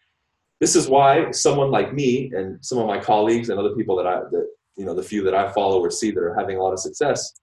This 0.59 0.75
is 0.75 0.87
why 0.87 1.31
someone 1.31 1.71
like 1.71 1.93
me 1.93 2.31
and 2.35 2.63
some 2.63 2.77
of 2.77 2.87
my 2.87 2.99
colleagues 2.99 3.49
and 3.49 3.59
other 3.59 3.75
people 3.75 3.95
that 3.97 4.07
I, 4.07 4.19
that, 4.31 4.47
you 4.75 4.85
know, 4.85 4.93
the 4.93 5.03
few 5.03 5.23
that 5.23 5.33
I 5.33 5.51
follow 5.51 5.79
or 5.79 5.89
see 5.89 6.11
that 6.11 6.21
are 6.21 6.35
having 6.35 6.57
a 6.57 6.63
lot 6.63 6.73
of 6.73 6.79
success, 6.79 7.33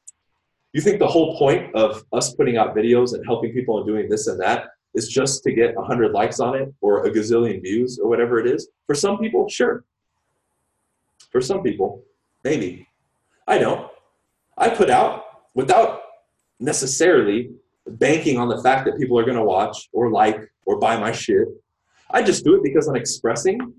you 0.73 0.81
think 0.81 0.99
the 0.99 1.07
whole 1.07 1.37
point 1.37 1.75
of 1.75 2.05
us 2.13 2.35
putting 2.35 2.57
out 2.57 2.77
videos 2.77 3.15
and 3.15 3.25
helping 3.27 3.53
people 3.53 3.79
and 3.79 3.87
doing 3.87 4.09
this 4.09 4.27
and 4.27 4.41
that 4.41 4.69
is 4.95 5.09
just 5.09 5.43
to 5.45 5.53
get 5.53 5.75
100 5.77 6.13
likes 6.13 6.41
on 6.41 6.57
it 6.57 6.73
or 6.81 7.07
a 7.07 7.11
gazillion 7.11 7.63
views 7.63 7.99
or 7.99 8.09
whatever 8.09 8.39
it 8.39 8.47
is. 8.47 8.69
For 8.87 8.95
some 8.95 9.19
people, 9.19 9.49
sure. 9.49 9.85
For 11.31 11.41
some 11.41 11.63
people, 11.63 12.03
maybe. 12.43 12.89
I 13.47 13.59
don't. 13.59 13.89
I 14.59 14.69
put 14.69 14.91
out 14.91 15.25
without 15.55 16.03
necessarily 16.59 17.51
banking 17.87 18.39
on 18.39 18.49
the 18.49 18.63
fact 18.63 18.85
that 18.87 18.99
people 18.99 19.19
are 19.19 19.25
going 19.25 19.37
to 19.37 19.45
watch 19.45 19.89
or 19.93 20.11
like 20.11 20.41
or 20.67 20.79
buy 20.79 20.99
my 20.99 21.13
shit. 21.13 21.49
I 22.11 22.23
just 22.23 22.45
do 22.45 22.55
it 22.57 22.63
because 22.63 22.89
I'm 22.89 22.97
expressing. 22.97 23.75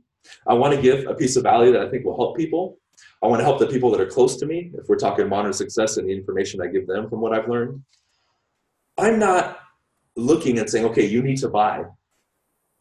I 0.47 0.53
want 0.53 0.73
to 0.75 0.81
give 0.81 1.07
a 1.07 1.13
piece 1.13 1.35
of 1.35 1.43
value 1.43 1.71
that 1.73 1.81
I 1.81 1.89
think 1.89 2.05
will 2.05 2.15
help 2.15 2.37
people. 2.37 2.77
I 3.23 3.27
want 3.27 3.39
to 3.39 3.43
help 3.43 3.59
the 3.59 3.67
people 3.67 3.91
that 3.91 4.01
are 4.01 4.07
close 4.07 4.35
to 4.37 4.45
me, 4.45 4.71
if 4.73 4.89
we're 4.89 4.97
talking 4.97 5.29
modern 5.29 5.53
success 5.53 5.97
and 5.97 6.09
the 6.09 6.13
information 6.13 6.61
I 6.61 6.67
give 6.67 6.87
them 6.87 7.07
from 7.09 7.21
what 7.21 7.33
I've 7.33 7.47
learned. 7.47 7.83
I'm 8.97 9.19
not 9.19 9.59
looking 10.15 10.57
and 10.59 10.69
saying, 10.69 10.85
okay, 10.85 11.05
you 11.05 11.21
need 11.21 11.37
to 11.37 11.49
buy. 11.49 11.83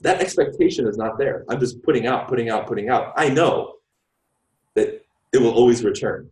That 0.00 0.20
expectation 0.22 0.86
is 0.86 0.96
not 0.96 1.18
there. 1.18 1.44
I'm 1.48 1.60
just 1.60 1.82
putting 1.82 2.06
out, 2.06 2.26
putting 2.26 2.48
out, 2.48 2.66
putting 2.66 2.88
out. 2.88 3.12
I 3.16 3.28
know 3.28 3.74
that 4.74 5.04
it 5.32 5.38
will 5.38 5.52
always 5.52 5.84
return. 5.84 6.30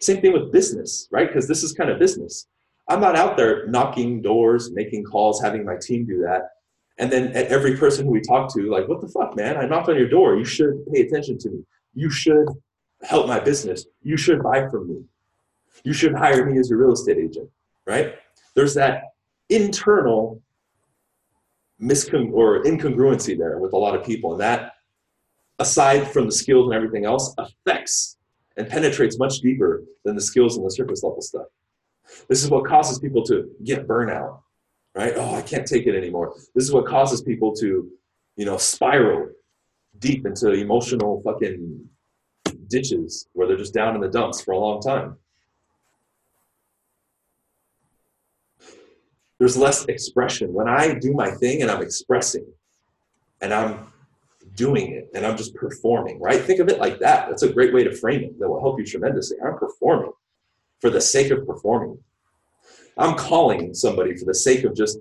Same 0.00 0.20
thing 0.20 0.32
with 0.32 0.52
business, 0.52 1.08
right? 1.10 1.26
Because 1.26 1.48
this 1.48 1.62
is 1.62 1.72
kind 1.72 1.88
of 1.90 1.98
business. 1.98 2.46
I'm 2.88 3.00
not 3.00 3.16
out 3.16 3.36
there 3.36 3.66
knocking 3.68 4.20
doors, 4.20 4.72
making 4.72 5.04
calls, 5.04 5.40
having 5.40 5.64
my 5.64 5.76
team 5.80 6.04
do 6.04 6.18
that. 6.22 6.50
And 6.98 7.10
then 7.10 7.28
at 7.28 7.46
every 7.46 7.76
person 7.76 8.04
who 8.04 8.12
we 8.12 8.20
talk 8.20 8.52
to, 8.54 8.70
like, 8.70 8.88
what 8.88 9.00
the 9.00 9.08
fuck, 9.08 9.34
man? 9.36 9.56
I 9.56 9.64
knocked 9.64 9.88
on 9.88 9.96
your 9.96 10.08
door. 10.08 10.36
You 10.36 10.44
should 10.44 10.84
pay 10.92 11.00
attention 11.00 11.38
to 11.38 11.50
me. 11.50 11.64
You 11.94 12.10
should 12.10 12.46
help 13.02 13.26
my 13.26 13.40
business. 13.40 13.86
You 14.02 14.16
should 14.16 14.42
buy 14.42 14.68
from 14.68 14.88
me. 14.88 15.04
You 15.84 15.92
should 15.92 16.14
hire 16.14 16.46
me 16.46 16.58
as 16.58 16.70
your 16.70 16.78
real 16.78 16.92
estate 16.92 17.18
agent, 17.18 17.50
right? 17.86 18.14
There's 18.54 18.74
that 18.74 19.14
internal 19.48 20.40
miscon 21.80 22.32
or 22.32 22.62
incongruency 22.62 23.36
there 23.36 23.58
with 23.58 23.72
a 23.72 23.76
lot 23.76 23.94
of 23.94 24.04
people. 24.04 24.32
And 24.32 24.40
that, 24.40 24.74
aside 25.58 26.08
from 26.12 26.26
the 26.26 26.32
skills 26.32 26.66
and 26.66 26.74
everything 26.74 27.04
else, 27.04 27.34
affects 27.38 28.16
and 28.56 28.68
penetrates 28.68 29.18
much 29.18 29.40
deeper 29.40 29.82
than 30.04 30.14
the 30.14 30.20
skills 30.20 30.56
and 30.56 30.66
the 30.66 30.70
surface 30.70 31.02
level 31.02 31.22
stuff. 31.22 31.46
This 32.28 32.44
is 32.44 32.50
what 32.50 32.66
causes 32.66 32.98
people 32.98 33.22
to 33.24 33.50
get 33.64 33.88
burnout, 33.88 34.40
right? 34.94 35.14
Oh, 35.16 35.34
I 35.34 35.42
can't 35.42 35.66
take 35.66 35.86
it 35.86 35.96
anymore. 35.96 36.34
This 36.54 36.64
is 36.64 36.72
what 36.72 36.86
causes 36.86 37.22
people 37.22 37.54
to, 37.56 37.90
you 38.36 38.44
know, 38.44 38.58
spiral 38.58 39.30
deep 39.98 40.26
into 40.26 40.50
emotional 40.50 41.22
fucking 41.22 41.88
ditches 42.68 43.28
where 43.32 43.46
they're 43.46 43.56
just 43.56 43.74
down 43.74 43.94
in 43.94 44.00
the 44.00 44.08
dumps 44.08 44.42
for 44.42 44.52
a 44.52 44.58
long 44.58 44.80
time. 44.80 45.16
there's 49.42 49.56
less 49.56 49.84
expression. 49.86 50.52
When 50.52 50.68
I 50.68 50.94
do 50.94 51.12
my 51.14 51.28
thing 51.28 51.62
and 51.62 51.70
I'm 51.70 51.82
expressing 51.82 52.46
and 53.40 53.52
I'm 53.52 53.92
doing 54.54 54.92
it 54.92 55.10
and 55.14 55.26
I'm 55.26 55.36
just 55.36 55.52
performing, 55.56 56.20
right? 56.20 56.40
Think 56.40 56.60
of 56.60 56.68
it 56.68 56.78
like 56.78 57.00
that. 57.00 57.26
That's 57.28 57.42
a 57.42 57.52
great 57.52 57.74
way 57.74 57.82
to 57.82 57.92
frame 57.92 58.22
it 58.22 58.38
that 58.38 58.48
will 58.48 58.60
help 58.60 58.78
you 58.78 58.86
tremendously. 58.86 59.38
I'm 59.44 59.58
performing 59.58 60.12
for 60.80 60.90
the 60.90 61.00
sake 61.00 61.32
of 61.32 61.44
performing. 61.44 61.98
I'm 62.96 63.16
calling 63.16 63.74
somebody 63.74 64.16
for 64.16 64.26
the 64.26 64.34
sake 64.34 64.62
of 64.62 64.76
just 64.76 65.00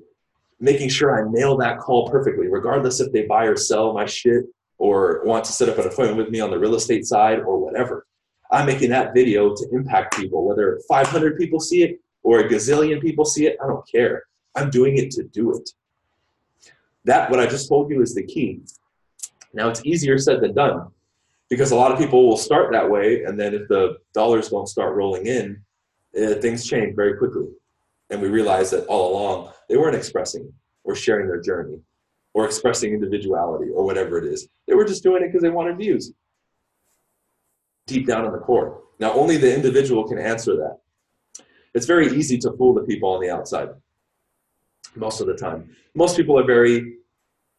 making 0.59 0.89
sure 0.89 1.23
I 1.23 1.31
nail 1.31 1.55
that 1.57 1.77
call 1.77 2.09
perfectly, 2.09 2.47
regardless 2.47 2.99
if 2.99 3.11
they 3.11 3.27
buy 3.27 3.45
or 3.45 3.55
sell 3.55 3.93
my 3.93 4.07
shit 4.07 4.45
or 4.81 5.21
want 5.25 5.45
to 5.45 5.51
set 5.51 5.69
up 5.69 5.77
an 5.77 5.85
appointment 5.85 6.17
with 6.17 6.29
me 6.29 6.39
on 6.39 6.49
the 6.49 6.57
real 6.57 6.73
estate 6.73 7.05
side 7.05 7.37
or 7.41 7.59
whatever. 7.59 8.07
I'm 8.49 8.65
making 8.65 8.89
that 8.89 9.13
video 9.13 9.53
to 9.55 9.67
impact 9.71 10.17
people, 10.17 10.43
whether 10.43 10.79
500 10.89 11.37
people 11.37 11.59
see 11.59 11.83
it 11.83 12.01
or 12.23 12.39
a 12.39 12.49
gazillion 12.49 12.99
people 12.99 13.23
see 13.23 13.45
it, 13.45 13.57
I 13.63 13.67
don't 13.67 13.87
care. 13.87 14.23
I'm 14.55 14.71
doing 14.71 14.97
it 14.97 15.11
to 15.11 15.23
do 15.25 15.55
it. 15.55 15.69
That, 17.05 17.29
what 17.29 17.39
I 17.39 17.45
just 17.45 17.69
told 17.69 17.91
you, 17.91 18.01
is 18.01 18.15
the 18.15 18.23
key. 18.23 18.61
Now, 19.53 19.69
it's 19.69 19.85
easier 19.85 20.17
said 20.17 20.41
than 20.41 20.55
done. 20.55 20.87
because 21.47 21.69
a 21.69 21.75
lot 21.75 21.91
of 21.91 21.99
people 21.99 22.27
will 22.27 22.37
start 22.37 22.71
that 22.71 22.89
way, 22.89 23.23
and 23.25 23.39
then 23.39 23.53
if 23.53 23.67
the 23.67 23.97
dollars 24.15 24.49
don't 24.49 24.67
start 24.67 24.95
rolling 24.95 25.27
in, 25.27 25.61
uh, 26.17 26.35
things 26.41 26.65
change 26.65 26.95
very 26.95 27.17
quickly. 27.17 27.49
And 28.09 28.19
we 28.19 28.29
realize 28.29 28.71
that 28.71 28.87
all 28.87 29.11
along 29.11 29.53
they 29.69 29.77
weren't 29.77 29.95
expressing 29.95 30.51
or 30.83 30.95
sharing 30.95 31.27
their 31.27 31.41
journey 31.41 31.81
or 32.33 32.45
expressing 32.45 32.93
individuality 32.93 33.69
or 33.71 33.83
whatever 33.83 34.17
it 34.17 34.25
is. 34.25 34.47
They 34.67 34.73
were 34.73 34.85
just 34.85 35.03
doing 35.03 35.23
it 35.23 35.27
because 35.27 35.41
they 35.41 35.49
wanted 35.49 35.77
views 35.77 36.13
deep 37.87 38.07
down 38.07 38.25
in 38.25 38.31
the 38.31 38.39
core. 38.39 38.81
Now, 38.99 39.13
only 39.13 39.37
the 39.37 39.53
individual 39.53 40.07
can 40.07 40.17
answer 40.17 40.55
that. 40.55 40.77
It's 41.73 41.85
very 41.85 42.07
easy 42.15 42.37
to 42.39 42.51
fool 42.53 42.73
the 42.73 42.83
people 42.83 43.09
on 43.09 43.21
the 43.21 43.29
outside 43.29 43.69
most 44.95 45.21
of 45.21 45.27
the 45.27 45.35
time. 45.35 45.69
Most 45.95 46.17
people 46.17 46.37
are 46.37 46.45
very 46.45 46.97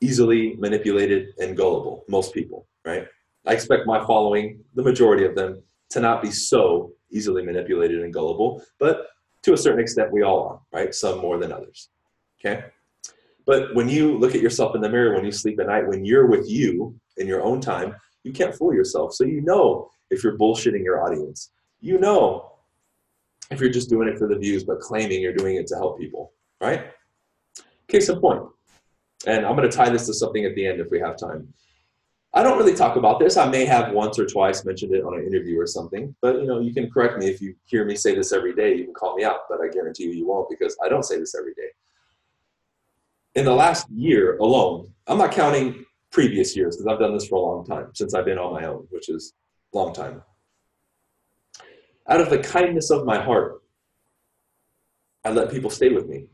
easily 0.01 0.57
manipulated 0.59 1.35
and 1.39 1.57
gullible, 1.57 2.05
most 2.09 2.35
people, 2.35 2.67
right? 2.85 3.07
I 3.47 3.53
expect 3.53 3.87
my 3.87 4.05
following, 4.05 4.63
the 4.75 4.83
majority 4.83 5.25
of 5.25 5.35
them, 5.35 5.63
to 5.91 6.01
not 6.01 6.23
be 6.23 6.31
so 6.31 6.93
easily 7.11 7.43
manipulated 7.45 8.03
and 8.03 8.13
gullible, 8.13 8.63
but 8.79 9.09
to 9.43 9.53
a 9.53 9.57
certain 9.57 9.81
extent, 9.81 10.13
we 10.13 10.23
all 10.23 10.49
are, 10.49 10.61
right? 10.73 10.95
Some 10.95 11.19
more 11.21 11.39
than 11.39 11.53
others, 11.53 11.89
okay? 12.41 12.65
But 13.47 13.75
when 13.75 13.89
you 13.89 14.19
look 14.19 14.35
at 14.35 14.41
yourself 14.41 14.75
in 14.75 14.81
the 14.81 14.89
mirror, 14.89 15.15
when 15.15 15.25
you 15.25 15.33
sleep 15.33 15.59
at 15.61 15.67
night, 15.67 15.87
when 15.87 16.05
you're 16.05 16.27
with 16.27 16.49
you 16.49 16.95
in 17.17 17.27
your 17.27 17.43
own 17.43 17.61
time, 17.61 17.95
you 18.25 18.33
can't 18.33 18.55
fool 18.55 18.73
yourself. 18.73 19.15
So 19.15 19.25
you 19.25 19.41
know 19.41 19.91
if 20.11 20.23
you're 20.23 20.39
bullshitting 20.39 20.85
your 20.85 21.05
audience. 21.05 21.51
You 21.81 21.99
know 21.99 22.53
if 23.51 23.61
you're 23.61 23.71
just 23.71 23.91
doing 23.91 24.09
it 24.09 24.19
for 24.19 24.29
the 24.29 24.37
views, 24.37 24.65
but 24.65 24.81
claiming 24.81 25.21
you're 25.21 25.35
doing 25.35 25.57
it 25.57 25.67
to 25.69 25.75
help 25.75 25.99
people, 25.99 26.33
right? 26.61 26.87
Case 27.89 28.09
in 28.09 28.21
point. 28.21 28.43
And 29.27 29.45
I'm 29.45 29.57
going 29.57 29.69
to 29.69 29.77
tie 29.77 29.91
this 29.91 30.07
to 30.07 30.15
something 30.15 30.45
at 30.45 30.55
the 30.55 30.67
end 30.67 30.81
if 30.81 30.91
we 30.91 31.01
have 31.01 31.17
time. 31.17 31.53
I 32.35 32.43
don't 32.43 32.57
really 32.57 32.75
talk 32.75 32.97
about 32.97 33.21
this. 33.21 33.37
I 33.37 33.49
may 33.49 33.67
have 33.67 33.93
once 33.93 34.19
or 34.19 34.27
twice 34.27 34.65
mentioned 34.65 34.95
it 34.95 35.05
on 35.05 35.19
an 35.19 35.27
interview 35.27 35.61
or 35.61 35.67
something, 35.67 36.15
but 36.23 36.37
you 36.37 36.47
know, 36.47 36.61
you 36.61 36.73
can 36.73 36.91
correct 36.91 37.19
me 37.19 37.29
if 37.29 37.43
you 37.43 37.55
hear 37.65 37.85
me 37.85 37.95
say 37.95 38.15
this 38.15 38.33
every 38.33 38.55
day. 38.55 38.75
You 38.75 38.85
can 38.85 38.95
call 38.95 39.15
me 39.17 39.25
out, 39.25 39.41
but 39.51 39.61
I 39.61 39.69
guarantee 39.69 40.05
you, 40.05 40.13
you 40.13 40.27
won't 40.27 40.49
because 40.49 40.75
I 40.83 40.89
don't 40.89 41.03
say 41.03 41.19
this 41.19 41.35
every 41.35 41.53
day. 41.53 41.69
In 43.35 43.45
the 43.45 43.55
last 43.55 43.89
year 43.91 44.37
alone, 44.39 44.93
I'm 45.07 45.19
not 45.19 45.33
counting 45.33 45.85
previous 46.11 46.55
years 46.55 46.77
because 46.77 46.93
I've 46.93 46.99
done 46.99 47.15
this 47.15 47.27
for 47.27 47.37
a 47.37 47.41
long 47.41 47.65
time 47.65 47.91
since 47.95 48.15
I've 48.15 48.27
been 48.27 48.39
on 48.39 48.53
my 48.53 48.67
own, 48.67 48.87
which 48.91 49.09
is 49.09 49.33
a 49.73 49.79
long 49.79 49.95
time. 49.95 50.23
Out 52.09 52.21
of 52.21 52.29
the 52.29 52.39
kindness 52.39 52.91
of 52.91 53.07
my 53.07 53.21
heart, 53.21 53.63
I 55.25 55.31
let 55.31 55.51
people 55.51 55.71
stay 55.71 55.89
with 55.89 56.09
me 56.09 56.27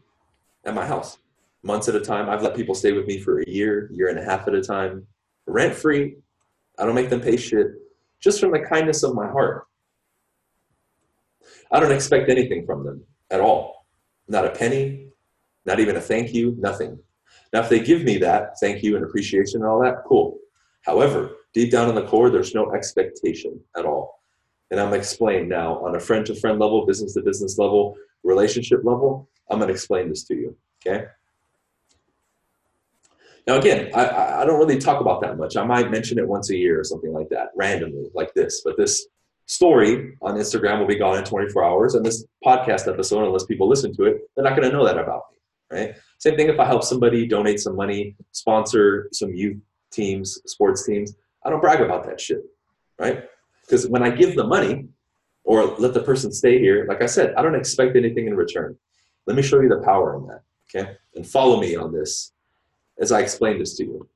at 0.64 0.74
my 0.74 0.86
house 0.86 1.18
months 1.62 1.88
at 1.88 1.94
a 1.94 2.00
time. 2.00 2.28
I've 2.28 2.42
let 2.42 2.56
people 2.56 2.74
stay 2.74 2.92
with 2.92 3.06
me 3.06 3.18
for 3.18 3.40
a 3.40 3.48
year, 3.48 3.90
year 3.92 4.08
and 4.08 4.18
a 4.18 4.24
half 4.24 4.46
at 4.48 4.54
a 4.54 4.62
time, 4.62 5.06
rent 5.46 5.74
free. 5.74 6.16
I 6.78 6.84
don't 6.84 6.94
make 6.94 7.10
them 7.10 7.20
pay 7.20 7.36
shit, 7.36 7.66
just 8.20 8.40
from 8.40 8.52
the 8.52 8.60
kindness 8.60 9.02
of 9.02 9.14
my 9.14 9.28
heart. 9.28 9.66
I 11.70 11.80
don't 11.80 11.92
expect 11.92 12.30
anything 12.30 12.64
from 12.64 12.84
them 12.84 13.04
at 13.30 13.40
all. 13.40 13.86
Not 14.28 14.46
a 14.46 14.50
penny, 14.50 15.07
not 15.68 15.78
even 15.78 15.96
a 15.96 16.00
thank 16.00 16.34
you, 16.34 16.56
nothing. 16.58 16.98
Now, 17.52 17.60
if 17.60 17.68
they 17.68 17.80
give 17.80 18.02
me 18.02 18.16
that 18.18 18.58
thank 18.60 18.82
you 18.82 18.96
and 18.96 19.04
appreciation 19.04 19.60
and 19.60 19.70
all 19.70 19.80
that, 19.82 20.02
cool. 20.06 20.38
However, 20.82 21.30
deep 21.52 21.70
down 21.70 21.88
in 21.88 21.94
the 21.94 22.06
core, 22.06 22.30
there's 22.30 22.54
no 22.54 22.72
expectation 22.72 23.60
at 23.76 23.84
all. 23.84 24.22
And 24.70 24.80
I'm 24.80 24.94
explain 24.94 25.48
now 25.48 25.78
on 25.84 25.94
a 25.94 26.00
friend 26.00 26.24
to 26.26 26.34
friend 26.34 26.58
level, 26.58 26.86
business 26.86 27.14
to 27.14 27.22
business 27.22 27.58
level, 27.58 27.96
relationship 28.24 28.80
level. 28.82 29.28
I'm 29.50 29.58
going 29.58 29.68
to 29.68 29.74
explain 29.74 30.08
this 30.08 30.24
to 30.24 30.34
you. 30.34 30.56
Okay. 30.86 31.06
Now, 33.46 33.58
again, 33.58 33.90
I, 33.94 34.42
I 34.42 34.44
don't 34.44 34.58
really 34.58 34.78
talk 34.78 35.00
about 35.00 35.22
that 35.22 35.38
much. 35.38 35.56
I 35.56 35.64
might 35.64 35.90
mention 35.90 36.18
it 36.18 36.28
once 36.28 36.50
a 36.50 36.56
year 36.56 36.80
or 36.80 36.84
something 36.84 37.12
like 37.12 37.28
that, 37.30 37.48
randomly, 37.56 38.10
like 38.14 38.34
this. 38.34 38.62
But 38.62 38.76
this 38.76 39.06
story 39.46 40.16
on 40.20 40.36
Instagram 40.36 40.78
will 40.78 40.86
be 40.86 40.98
gone 40.98 41.16
in 41.16 41.24
24 41.24 41.64
hours. 41.64 41.94
And 41.94 42.04
this 42.04 42.24
podcast 42.44 42.86
episode, 42.86 43.24
unless 43.24 43.44
people 43.44 43.68
listen 43.68 43.94
to 43.96 44.04
it, 44.04 44.30
they're 44.34 44.44
not 44.44 44.56
going 44.56 44.70
to 44.70 44.76
know 44.76 44.84
that 44.84 44.98
about 44.98 45.22
me, 45.32 45.37
right? 45.70 45.94
Same 46.18 46.36
thing 46.36 46.48
if 46.48 46.58
I 46.58 46.64
help 46.64 46.82
somebody 46.82 47.26
donate 47.26 47.60
some 47.60 47.76
money, 47.76 48.16
sponsor 48.32 49.08
some 49.12 49.32
youth 49.34 49.58
teams, 49.90 50.40
sports 50.46 50.84
teams. 50.86 51.14
I 51.44 51.50
don't 51.50 51.60
brag 51.60 51.80
about 51.80 52.04
that 52.04 52.20
shit, 52.20 52.42
right? 52.98 53.24
Because 53.62 53.88
when 53.88 54.02
I 54.02 54.10
give 54.10 54.34
the 54.34 54.46
money 54.46 54.88
or 55.44 55.64
let 55.78 55.94
the 55.94 56.02
person 56.02 56.32
stay 56.32 56.58
here, 56.58 56.86
like 56.88 57.02
I 57.02 57.06
said, 57.06 57.34
I 57.36 57.42
don't 57.42 57.54
expect 57.54 57.96
anything 57.96 58.26
in 58.26 58.34
return. 58.34 58.76
Let 59.26 59.36
me 59.36 59.42
show 59.42 59.60
you 59.60 59.68
the 59.68 59.80
power 59.80 60.16
in 60.16 60.26
that, 60.26 60.42
okay? 60.68 60.96
And 61.14 61.26
follow 61.26 61.60
me 61.60 61.76
on 61.76 61.92
this 61.92 62.32
as 62.98 63.12
I 63.12 63.20
explain 63.20 63.58
this 63.58 63.76
to 63.76 63.84
you. 63.84 64.08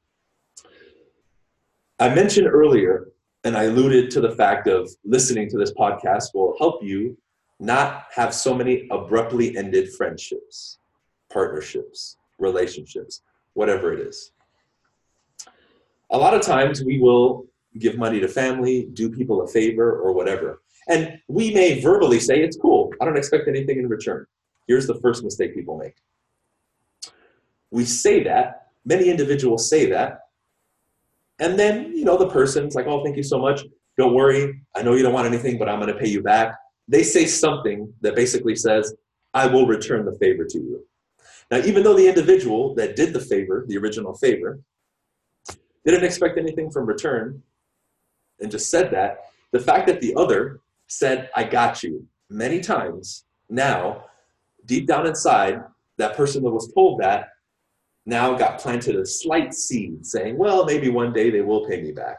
I 1.99 2.13
mentioned 2.15 2.49
earlier, 2.49 3.09
and 3.45 3.57
I 3.57 3.65
alluded 3.65 4.11
to 4.13 4.21
the 4.21 4.33
fact 4.33 4.67
of 4.67 4.91
listening 5.05 5.49
to 5.51 5.59
this 5.59 5.73
podcast 5.73 6.35
will 6.35 6.57
help 6.59 6.83
you 6.83 7.17
not 7.61 8.07
have 8.15 8.35
so 8.35 8.55
many 8.55 8.89
abruptly 8.91 9.57
ended 9.57 9.93
friendships, 9.93 10.79
partnerships, 11.33 12.17
relationships, 12.39 13.23
whatever 13.55 13.93
it 13.93 14.01
is. 14.01 14.33
A 16.11 16.19
lot 16.19 16.35
of 16.35 16.43
times 16.43 16.85
we 16.85 16.99
will 16.99 17.47
give 17.79 17.97
money 17.97 18.21
to 18.21 18.29
family, 18.29 18.89
do 18.93 19.11
people 19.11 19.43
a 19.43 19.49
favor, 19.49 19.99
or 19.99 20.13
whatever. 20.13 20.61
And 20.89 21.19
we 21.29 21.55
may 21.55 21.81
verbally 21.81 22.21
say, 22.21 22.43
it's 22.43 22.57
cool, 22.57 22.93
I 23.01 23.05
don't 23.05 23.17
expect 23.17 23.49
anything 23.49 23.79
in 23.79 23.89
return. 23.89 24.27
Here's 24.67 24.87
the 24.87 25.01
first 25.01 25.25
mistake 25.25 25.55
people 25.55 25.79
make. 25.79 25.97
We 27.71 27.85
say 27.85 28.23
that 28.25 28.63
Many 28.85 29.09
individuals 29.09 29.69
say 29.69 29.87
that. 29.91 30.21
And 31.39 31.59
then, 31.59 31.95
you 31.95 32.05
know, 32.05 32.17
the 32.17 32.29
person's 32.29 32.75
like, 32.75 32.87
oh, 32.87 33.03
thank 33.05 33.17
you 33.17 33.23
so 33.23 33.39
much. 33.39 33.63
Don't 33.97 34.15
worry. 34.15 34.61
I 34.75 34.83
know 34.83 34.95
you 34.95 35.03
don't 35.03 35.13
want 35.13 35.27
anything, 35.27 35.59
but 35.59 35.69
I'm 35.69 35.81
going 35.81 35.93
to 35.93 35.99
pay 35.99 36.09
you 36.09 36.23
back. 36.23 36.55
They 36.89 37.03
say 37.03 37.27
something 37.27 37.93
that 38.01 38.17
basically 38.17 38.57
says, 38.57 38.95
I 39.35 39.47
will 39.47 39.67
return 39.67 40.05
the 40.05 40.13
favor 40.19 40.45
to 40.45 40.59
you. 40.59 40.85
Now, 41.51 41.59
even 41.59 41.83
though 41.83 41.95
the 41.95 42.09
individual 42.09 42.75
that 42.75 42.97
did 42.97 43.13
the 43.13 43.21
favor, 43.21 43.65
the 43.67 43.79
original 43.79 44.15
favor, 44.15 44.61
didn't 45.85 46.05
expect 46.05 46.39
anything 46.39 46.71
from 46.71 46.87
return 46.87 47.43
and 48.41 48.51
just 48.51 48.71
said 48.71 48.91
that, 48.93 49.19
the 49.51 49.61
fact 49.61 49.87
that 49.87 50.01
the 50.01 50.15
other 50.17 50.61
said, 50.87 51.31
I 51.37 51.45
got 51.45 51.83
you 51.83 52.07
many 52.31 52.61
times, 52.61 53.25
now, 53.49 54.05
deep 54.65 54.87
down 54.87 55.07
inside, 55.07 55.63
that 55.99 56.17
person 56.17 56.43
that 56.43 56.51
was 56.51 56.73
told 56.73 57.01
that 57.01 57.29
now 58.07 58.35
got 58.35 58.59
planted 58.59 58.97
a 58.97 59.07
slight 59.07 59.55
seed 59.55 60.05
saying, 60.05 60.37
well, 60.37 60.65
maybe 60.65 60.89
one 60.89 61.13
day 61.13 61.31
they 61.31 61.41
will 61.41 61.67
pay 61.67 61.81
me 61.81 61.93
back. 61.93 62.19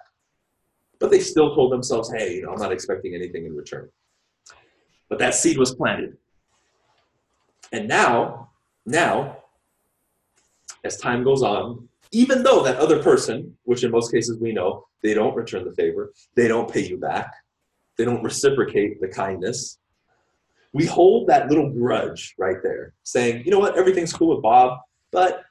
But 0.99 1.11
they 1.11 1.19
still 1.19 1.53
told 1.53 1.71
themselves, 1.71 2.11
hey, 2.11 2.35
you 2.35 2.43
know, 2.43 2.51
I'm 2.51 2.59
not 2.59 2.71
expecting 2.71 3.13
anything 3.15 3.45
in 3.45 3.55
return. 3.55 3.89
But 5.09 5.19
that 5.19 5.35
seed 5.35 5.57
was 5.57 5.75
planted. 5.75 6.17
And 7.71 7.87
now, 7.87 8.51
now, 8.85 9.37
as 10.83 10.97
time 10.97 11.23
goes 11.23 11.43
on, 11.43 11.87
even 12.11 12.43
though 12.43 12.63
that 12.63 12.77
other 12.77 13.01
person, 13.01 13.57
which 13.63 13.83
in 13.83 13.91
most 13.91 14.11
cases 14.11 14.37
we 14.39 14.51
know, 14.51 14.85
they 15.01 15.13
don't 15.13 15.35
return 15.35 15.65
the 15.65 15.73
favor, 15.73 16.13
they 16.35 16.47
don't 16.47 16.71
pay 16.71 16.85
you 16.85 16.97
back, 16.97 17.33
they 17.97 18.05
don't 18.05 18.23
reciprocate 18.23 19.01
the 19.01 19.07
kindness, 19.07 19.79
we 20.73 20.85
hold 20.85 21.27
that 21.27 21.49
little 21.49 21.69
grudge 21.69 22.33
right 22.37 22.57
there, 22.63 22.93
saying, 23.03 23.43
you 23.45 23.51
know 23.51 23.59
what, 23.59 23.77
everything's 23.77 24.13
cool 24.13 24.35
with 24.35 24.41
Bob, 24.41 24.79
but 25.11 25.43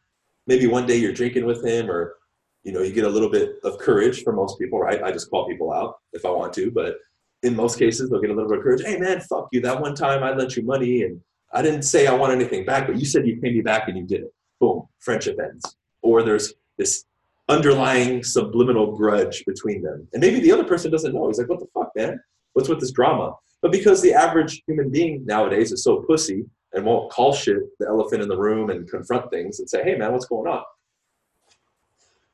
maybe 0.47 0.67
one 0.67 0.87
day 0.87 0.97
you're 0.97 1.13
drinking 1.13 1.47
with 1.47 1.65
him 1.65 1.91
or 1.91 2.17
you 2.65 2.73
know 2.73 2.83
you 2.83 2.93
get 2.93 3.05
a 3.05 3.09
little 3.09 3.31
bit 3.31 3.57
of 3.65 3.79
courage 3.79 4.23
for 4.23 4.33
most 4.33 4.59
people 4.59 4.79
right? 4.79 5.03
I 5.03 5.13
just 5.13 5.31
call 5.31 5.49
people 5.49 5.73
out 5.73 5.97
if 6.13 6.25
i 6.25 6.31
want 6.31 6.53
to 6.55 6.71
but 6.71 6.97
in 7.43 7.57
most 7.57 7.79
cases 7.79 8.11
they'll 8.11 8.21
get 8.21 8.31
a 8.31 8.35
little 8.35 8.49
bit 8.49 8.59
of 8.59 8.65
courage. 8.65 8.83
Hey 8.83 8.99
man 8.99 9.21
fuck 9.21 9.49
you. 9.53 9.61
That 9.61 9.81
one 9.81 9.95
time 9.95 10.23
i 10.23 10.33
lent 10.33 10.57
you 10.57 10.63
money 10.63 11.03
and 11.03 11.21
i 11.53 11.63
didn't 11.63 11.83
say 11.83 12.07
i 12.07 12.15
want 12.15 12.33
anything 12.33 12.65
back 12.65 12.87
but 12.87 12.99
you 12.99 13.05
said 13.05 13.27
you 13.27 13.41
paid 13.41 13.55
me 13.55 13.61
back 13.61 13.89
and 13.89 13.97
you 13.97 14.05
did 14.05 14.21
it 14.23 14.35
boom 14.61 14.87
friendship 14.99 15.39
ends 15.43 15.77
or 16.03 16.23
there's 16.23 16.55
this 16.79 17.05
underlying 17.49 18.23
subliminal 18.23 18.97
grudge 18.97 19.45
between 19.47 19.83
them 19.83 20.07
and 20.13 20.21
maybe 20.21 20.41
the 20.41 20.53
other 20.53 20.65
person 20.65 20.91
doesn't 20.91 21.15
know 21.15 21.27
he's 21.27 21.39
like 21.39 21.49
what 21.49 21.61
the 21.61 21.67
fuck 21.75 21.91
man 21.97 22.21
what's 22.53 22.69
with 22.69 22.81
this 22.81 22.93
drama 22.93 23.33
but 23.63 23.71
because 23.71 24.03
the 24.03 24.13
average 24.13 24.63
human 24.67 24.91
being 24.91 25.25
nowadays 25.25 25.73
is 25.73 25.85
so 25.85 26.03
pussy 26.03 26.45
and 26.75 26.85
won't 26.85 27.11
call 27.11 27.33
shit 27.33 27.79
the 27.79 27.87
elephant 27.87 28.23
in 28.23 28.29
the 28.29 28.37
room 28.37 28.71
and 28.71 28.89
confront 28.91 29.31
things 29.31 29.61
and 29.61 29.69
say, 29.71 29.83
hey 29.83 29.97
man, 29.97 30.13
what's 30.13 30.27
going 30.27 30.51
on? 30.51 30.63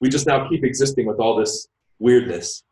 We 0.01 0.09
just 0.09 0.27
now 0.27 0.49
keep 0.49 0.65
existing 0.65 1.07
with 1.07 1.19
all 1.19 1.37
this 1.37 1.69
weirdness. 1.99 2.63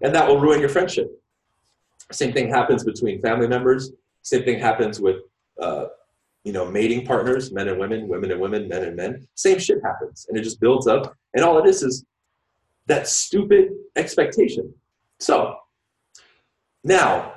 And 0.00 0.14
that 0.14 0.26
will 0.26 0.40
ruin 0.40 0.58
your 0.58 0.68
friendship. 0.68 1.08
Same 2.10 2.32
thing 2.32 2.48
happens 2.48 2.82
between 2.82 3.20
family 3.20 3.46
members. 3.46 3.92
Same 4.22 4.44
thing 4.44 4.58
happens 4.58 5.00
with, 5.00 5.16
uh, 5.60 5.86
you 6.44 6.52
know, 6.52 6.70
mating 6.70 7.06
partners, 7.06 7.52
men 7.52 7.68
and 7.68 7.78
women, 7.78 8.08
women 8.08 8.30
and 8.30 8.40
women, 8.40 8.68
men 8.68 8.84
and 8.84 8.96
men. 8.96 9.26
Same 9.34 9.58
shit 9.58 9.78
happens, 9.84 10.26
and 10.28 10.38
it 10.38 10.42
just 10.42 10.60
builds 10.60 10.86
up. 10.86 11.14
And 11.34 11.44
all 11.44 11.58
it 11.58 11.68
is 11.68 11.82
is 11.82 12.04
that 12.86 13.08
stupid 13.08 13.70
expectation. 13.96 14.72
So 15.20 15.56
now 16.84 17.34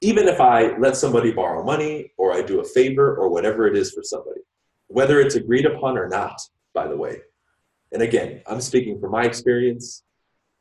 even 0.00 0.28
if 0.28 0.40
I 0.40 0.76
let 0.78 0.96
somebody 0.96 1.32
borrow 1.32 1.64
money 1.64 2.12
or 2.16 2.32
I 2.32 2.42
do 2.42 2.60
a 2.60 2.64
favor 2.64 3.16
or 3.16 3.28
whatever 3.28 3.66
it 3.66 3.76
is 3.76 3.92
for 3.92 4.02
somebody, 4.02 4.40
whether 4.86 5.20
it's 5.20 5.34
agreed 5.34 5.66
upon 5.66 5.98
or 5.98 6.08
not, 6.08 6.40
by 6.72 6.86
the 6.86 6.96
way. 6.96 7.18
And 7.92 8.02
again, 8.02 8.42
I'm 8.46 8.60
speaking 8.60 9.00
from 9.00 9.10
my 9.10 9.24
experience. 9.24 10.04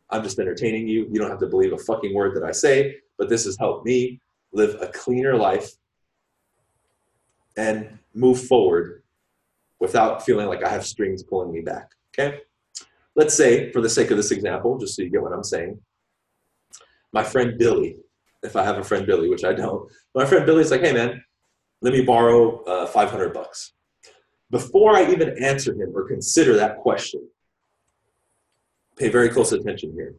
I'm 0.09 0.23
just 0.23 0.39
entertaining 0.39 0.87
you. 0.87 1.07
You 1.11 1.19
don't 1.19 1.29
have 1.29 1.39
to 1.39 1.47
believe 1.47 1.73
a 1.73 1.77
fucking 1.77 2.13
word 2.13 2.35
that 2.35 2.43
I 2.43 2.51
say, 2.51 2.95
but 3.17 3.29
this 3.29 3.45
has 3.45 3.57
helped 3.59 3.85
me 3.85 4.19
live 4.57 4.81
a 4.81 4.87
cleaner 4.87 5.35
life 5.35 5.69
and 7.55 7.99
move 8.13 8.41
forward 8.41 9.03
without 9.79 10.25
feeling 10.25 10.47
like 10.47 10.63
I 10.63 10.69
have 10.69 10.85
strings 10.85 11.23
pulling 11.23 11.51
me 11.53 11.61
back. 11.61 11.91
Okay? 12.11 12.39
Let's 13.15 13.35
say, 13.35 13.71
for 13.71 13.81
the 13.81 13.89
sake 13.89 14.11
of 14.11 14.17
this 14.17 14.31
example, 14.31 14.77
just 14.77 14.95
so 14.95 15.03
you 15.03 15.09
get 15.09 15.21
what 15.21 15.31
I'm 15.31 15.43
saying, 15.43 15.79
my 17.13 17.23
friend 17.23 17.57
Billy, 17.57 17.97
if 18.43 18.55
I 18.55 18.63
have 18.63 18.77
a 18.77 18.83
friend 18.83 19.05
Billy, 19.05 19.29
which 19.29 19.43
I 19.43 19.53
don't, 19.53 19.89
my 20.13 20.25
friend 20.25 20.45
Billy's 20.45 20.71
like, 20.71 20.81
hey 20.81 20.93
man, 20.93 21.23
let 21.81 21.93
me 21.93 22.03
borrow 22.03 22.63
uh, 22.63 22.87
500 22.87 23.33
bucks. 23.33 23.73
Before 24.49 24.95
I 24.95 25.11
even 25.11 25.43
answer 25.43 25.73
him 25.73 25.91
or 25.95 26.07
consider 26.07 26.55
that 26.55 26.77
question, 26.77 27.21
pay 28.97 29.09
very 29.09 29.29
close 29.29 29.51
attention 29.51 29.93
here. 29.93 30.15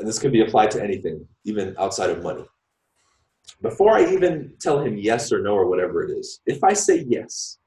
And 0.00 0.08
this 0.08 0.18
can 0.18 0.32
be 0.32 0.40
applied 0.40 0.70
to 0.70 0.82
anything, 0.82 1.28
even 1.44 1.76
outside 1.78 2.08
of 2.08 2.22
money. 2.22 2.44
Before 3.60 3.98
I 3.98 4.10
even 4.10 4.54
tell 4.58 4.80
him 4.82 4.96
yes 4.96 5.30
or 5.30 5.42
no 5.42 5.52
or 5.52 5.66
whatever 5.66 6.02
it 6.02 6.10
is, 6.10 6.40
if 6.46 6.64
I 6.64 6.72
say 6.72 7.04
yes, 7.06 7.58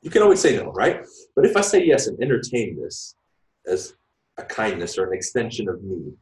you 0.00 0.08
can 0.08 0.22
always 0.22 0.38
say 0.40 0.56
no, 0.56 0.70
right? 0.70 1.04
But 1.34 1.46
if 1.46 1.56
I 1.56 1.62
say 1.62 1.84
yes 1.84 2.06
and 2.06 2.16
entertain 2.22 2.80
this 2.80 3.16
as 3.66 3.94
a 4.38 4.44
kindness 4.44 4.98
or 4.98 5.06
an 5.06 5.14
extension 5.14 5.68
of 5.68 5.82
me, 5.82 6.12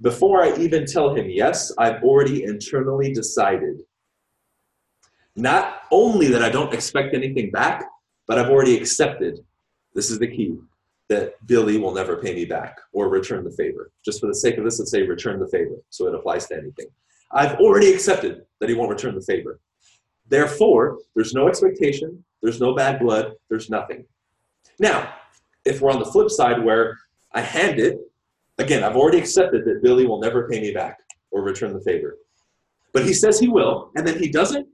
before 0.00 0.42
I 0.42 0.56
even 0.56 0.86
tell 0.86 1.14
him 1.14 1.30
yes, 1.30 1.72
I've 1.78 2.02
already 2.02 2.42
internally 2.42 3.12
decided 3.12 3.82
not 5.36 5.82
only 5.92 6.26
that 6.26 6.42
I 6.42 6.50
don't 6.50 6.74
expect 6.74 7.14
anything 7.14 7.52
back, 7.52 7.84
but 8.26 8.40
I've 8.40 8.50
already 8.50 8.76
accepted 8.76 9.38
this 9.94 10.10
is 10.10 10.18
the 10.18 10.26
key 10.26 10.58
that 11.12 11.34
Billy 11.46 11.76
will 11.76 11.92
never 11.92 12.16
pay 12.16 12.34
me 12.34 12.46
back 12.46 12.80
or 12.94 13.10
return 13.10 13.44
the 13.44 13.50
favor. 13.50 13.92
Just 14.02 14.18
for 14.18 14.28
the 14.28 14.34
sake 14.34 14.56
of 14.56 14.64
this, 14.64 14.78
let's 14.78 14.90
say 14.90 15.02
return 15.02 15.38
the 15.38 15.48
favor. 15.48 15.76
So 15.90 16.06
it 16.06 16.14
applies 16.14 16.46
to 16.46 16.56
anything. 16.56 16.86
I've 17.30 17.56
already 17.56 17.92
accepted 17.92 18.46
that 18.60 18.70
he 18.70 18.74
won't 18.74 18.88
return 18.88 19.14
the 19.14 19.20
favor. 19.20 19.60
Therefore, 20.28 21.00
there's 21.14 21.34
no 21.34 21.48
expectation, 21.48 22.24
there's 22.40 22.60
no 22.60 22.74
bad 22.74 22.98
blood, 22.98 23.34
there's 23.50 23.68
nothing. 23.68 24.06
Now, 24.78 25.12
if 25.66 25.82
we're 25.82 25.90
on 25.90 25.98
the 25.98 26.10
flip 26.10 26.30
side 26.30 26.64
where 26.64 26.98
I 27.32 27.42
hand 27.42 27.78
it, 27.78 27.98
again, 28.56 28.82
I've 28.82 28.96
already 28.96 29.18
accepted 29.18 29.66
that 29.66 29.82
Billy 29.82 30.06
will 30.06 30.20
never 30.20 30.48
pay 30.48 30.62
me 30.62 30.72
back 30.72 30.98
or 31.30 31.42
return 31.42 31.74
the 31.74 31.82
favor. 31.82 32.16
But 32.94 33.04
he 33.04 33.12
says 33.12 33.38
he 33.38 33.48
will, 33.48 33.90
and 33.96 34.06
then 34.06 34.18
he 34.18 34.30
doesn't. 34.30 34.66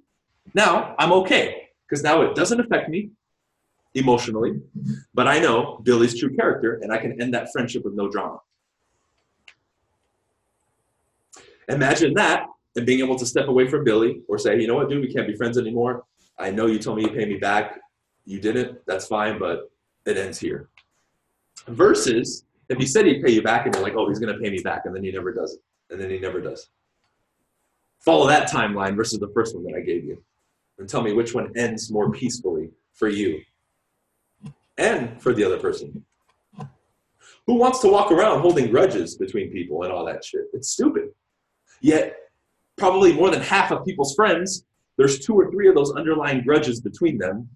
Now, 0.54 0.94
I'm 1.00 1.12
okay, 1.12 1.68
because 1.88 2.04
now 2.04 2.22
it 2.22 2.36
doesn't 2.36 2.60
affect 2.60 2.88
me 2.88 3.10
emotionally, 3.94 4.60
but 5.14 5.26
I 5.26 5.38
know 5.38 5.80
Billy's 5.82 6.18
true 6.18 6.34
character, 6.36 6.78
and 6.82 6.92
I 6.92 6.98
can 6.98 7.20
end 7.20 7.34
that 7.34 7.50
friendship 7.52 7.84
with 7.84 7.94
no 7.94 8.10
drama. 8.10 8.38
Imagine 11.68 12.14
that 12.14 12.46
and 12.76 12.86
being 12.86 13.00
able 13.00 13.16
to 13.16 13.26
step 13.26 13.48
away 13.48 13.68
from 13.68 13.84
Billy 13.84 14.22
or 14.28 14.38
say, 14.38 14.60
you 14.60 14.66
know 14.66 14.74
what, 14.74 14.88
dude, 14.88 15.02
we 15.02 15.12
can't 15.12 15.26
be 15.26 15.34
friends 15.34 15.58
anymore. 15.58 16.04
I 16.38 16.50
know 16.50 16.66
you 16.66 16.78
told 16.78 16.98
me 16.98 17.04
you 17.04 17.10
pay 17.10 17.26
me 17.26 17.36
back. 17.36 17.78
You 18.24 18.40
didn't. 18.40 18.78
That's 18.86 19.06
fine, 19.06 19.38
but 19.38 19.70
it 20.06 20.16
ends 20.16 20.38
here. 20.38 20.68
Versus 21.66 22.44
if 22.68 22.78
he 22.78 22.86
said 22.86 23.06
he'd 23.06 23.22
pay 23.22 23.32
you 23.32 23.42
back 23.42 23.66
and 23.66 23.74
you're 23.74 23.82
like, 23.82 23.94
oh, 23.96 24.08
he's 24.08 24.18
going 24.18 24.32
to 24.32 24.40
pay 24.40 24.50
me 24.50 24.60
back, 24.62 24.82
and 24.84 24.94
then 24.94 25.02
he 25.02 25.10
never 25.10 25.32
does 25.32 25.54
it. 25.54 25.60
And 25.90 26.00
then 26.00 26.10
he 26.10 26.18
never 26.18 26.40
does. 26.40 26.68
Follow 28.00 28.28
that 28.28 28.48
timeline 28.48 28.94
versus 28.94 29.18
the 29.18 29.30
first 29.34 29.54
one 29.54 29.64
that 29.64 29.74
I 29.74 29.80
gave 29.80 30.04
you. 30.04 30.22
And 30.78 30.88
tell 30.88 31.02
me 31.02 31.12
which 31.12 31.34
one 31.34 31.50
ends 31.56 31.90
more 31.90 32.12
peacefully 32.12 32.70
for 32.94 33.08
you 33.08 33.40
and 34.78 35.20
for 35.20 35.34
the 35.34 35.44
other 35.44 35.58
person. 35.58 36.04
Who 37.46 37.54
wants 37.54 37.80
to 37.80 37.88
walk 37.88 38.12
around 38.12 38.40
holding 38.40 38.70
grudges 38.70 39.16
between 39.16 39.50
people 39.50 39.82
and 39.82 39.92
all 39.92 40.04
that 40.06 40.24
shit? 40.24 40.42
It's 40.52 40.70
stupid. 40.70 41.08
Yet, 41.80 42.16
probably 42.76 43.12
more 43.12 43.30
than 43.30 43.40
half 43.40 43.70
of 43.72 43.84
people's 43.84 44.14
friends, 44.14 44.64
there's 44.96 45.18
two 45.18 45.34
or 45.34 45.50
three 45.50 45.68
of 45.68 45.74
those 45.74 45.92
underlying 45.92 46.42
grudges 46.42 46.80
between 46.80 47.18
them, 47.18 47.48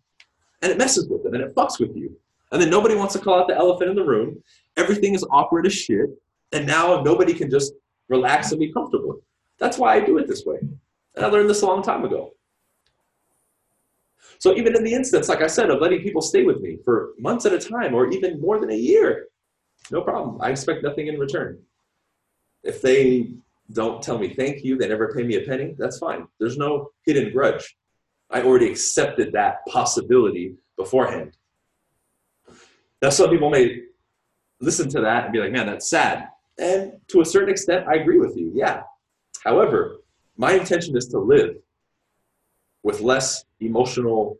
and 0.62 0.72
it 0.72 0.78
messes 0.78 1.08
with 1.08 1.22
them 1.22 1.34
and 1.34 1.42
it 1.42 1.54
fucks 1.54 1.78
with 1.78 1.94
you. 1.96 2.16
And 2.52 2.60
then 2.60 2.70
nobody 2.70 2.94
wants 2.94 3.14
to 3.14 3.20
call 3.20 3.40
out 3.40 3.48
the 3.48 3.56
elephant 3.56 3.90
in 3.90 3.96
the 3.96 4.04
room. 4.04 4.42
Everything 4.76 5.14
is 5.14 5.24
awkward 5.30 5.66
as 5.66 5.72
shit, 5.74 6.10
and 6.52 6.66
now 6.66 7.02
nobody 7.02 7.34
can 7.34 7.50
just 7.50 7.72
relax 8.08 8.50
and 8.52 8.60
be 8.60 8.72
comfortable. 8.72 9.20
That's 9.58 9.78
why 9.78 9.94
I 9.94 10.00
do 10.00 10.18
it 10.18 10.26
this 10.26 10.44
way. 10.44 10.58
And 11.14 11.24
I 11.24 11.28
learned 11.28 11.50
this 11.50 11.62
a 11.62 11.66
long 11.66 11.82
time 11.82 12.04
ago. 12.04 12.32
So 14.38 14.54
even 14.56 14.76
in 14.76 14.84
the 14.84 14.94
instance, 14.94 15.28
like 15.28 15.42
I 15.42 15.46
said, 15.46 15.70
of 15.70 15.80
letting 15.80 16.02
people 16.02 16.22
stay 16.22 16.42
with 16.44 16.60
me 16.60 16.78
for 16.84 17.12
months 17.18 17.46
at 17.46 17.52
a 17.52 17.58
time 17.58 17.94
or 17.94 18.10
even 18.10 18.40
more 18.40 18.60
than 18.60 18.70
a 18.70 18.76
year, 18.76 19.26
no 19.90 20.02
problem. 20.02 20.40
I 20.40 20.50
expect 20.50 20.82
nothing 20.82 21.08
in 21.08 21.18
return. 21.18 21.58
If 22.62 22.80
they 22.80 23.34
don't 23.72 24.02
tell 24.02 24.18
me 24.18 24.34
thank 24.34 24.64
you. 24.64 24.76
They 24.76 24.88
never 24.88 25.12
pay 25.12 25.22
me 25.22 25.36
a 25.36 25.42
penny. 25.42 25.74
That's 25.78 25.98
fine. 25.98 26.26
There's 26.38 26.58
no 26.58 26.90
hidden 27.04 27.32
grudge. 27.32 27.76
I 28.30 28.42
already 28.42 28.70
accepted 28.70 29.32
that 29.32 29.64
possibility 29.66 30.56
beforehand. 30.76 31.36
Now, 33.00 33.10
some 33.10 33.30
people 33.30 33.50
may 33.50 33.82
listen 34.60 34.88
to 34.90 35.00
that 35.00 35.24
and 35.24 35.32
be 35.32 35.40
like, 35.40 35.52
man, 35.52 35.66
that's 35.66 35.90
sad. 35.90 36.28
And 36.58 36.92
to 37.08 37.20
a 37.20 37.24
certain 37.24 37.50
extent, 37.50 37.86
I 37.88 37.96
agree 37.96 38.18
with 38.18 38.36
you. 38.36 38.52
Yeah. 38.54 38.82
However, 39.44 39.96
my 40.36 40.52
intention 40.52 40.96
is 40.96 41.08
to 41.08 41.18
live 41.18 41.56
with 42.82 43.00
less 43.00 43.44
emotional, 43.60 44.38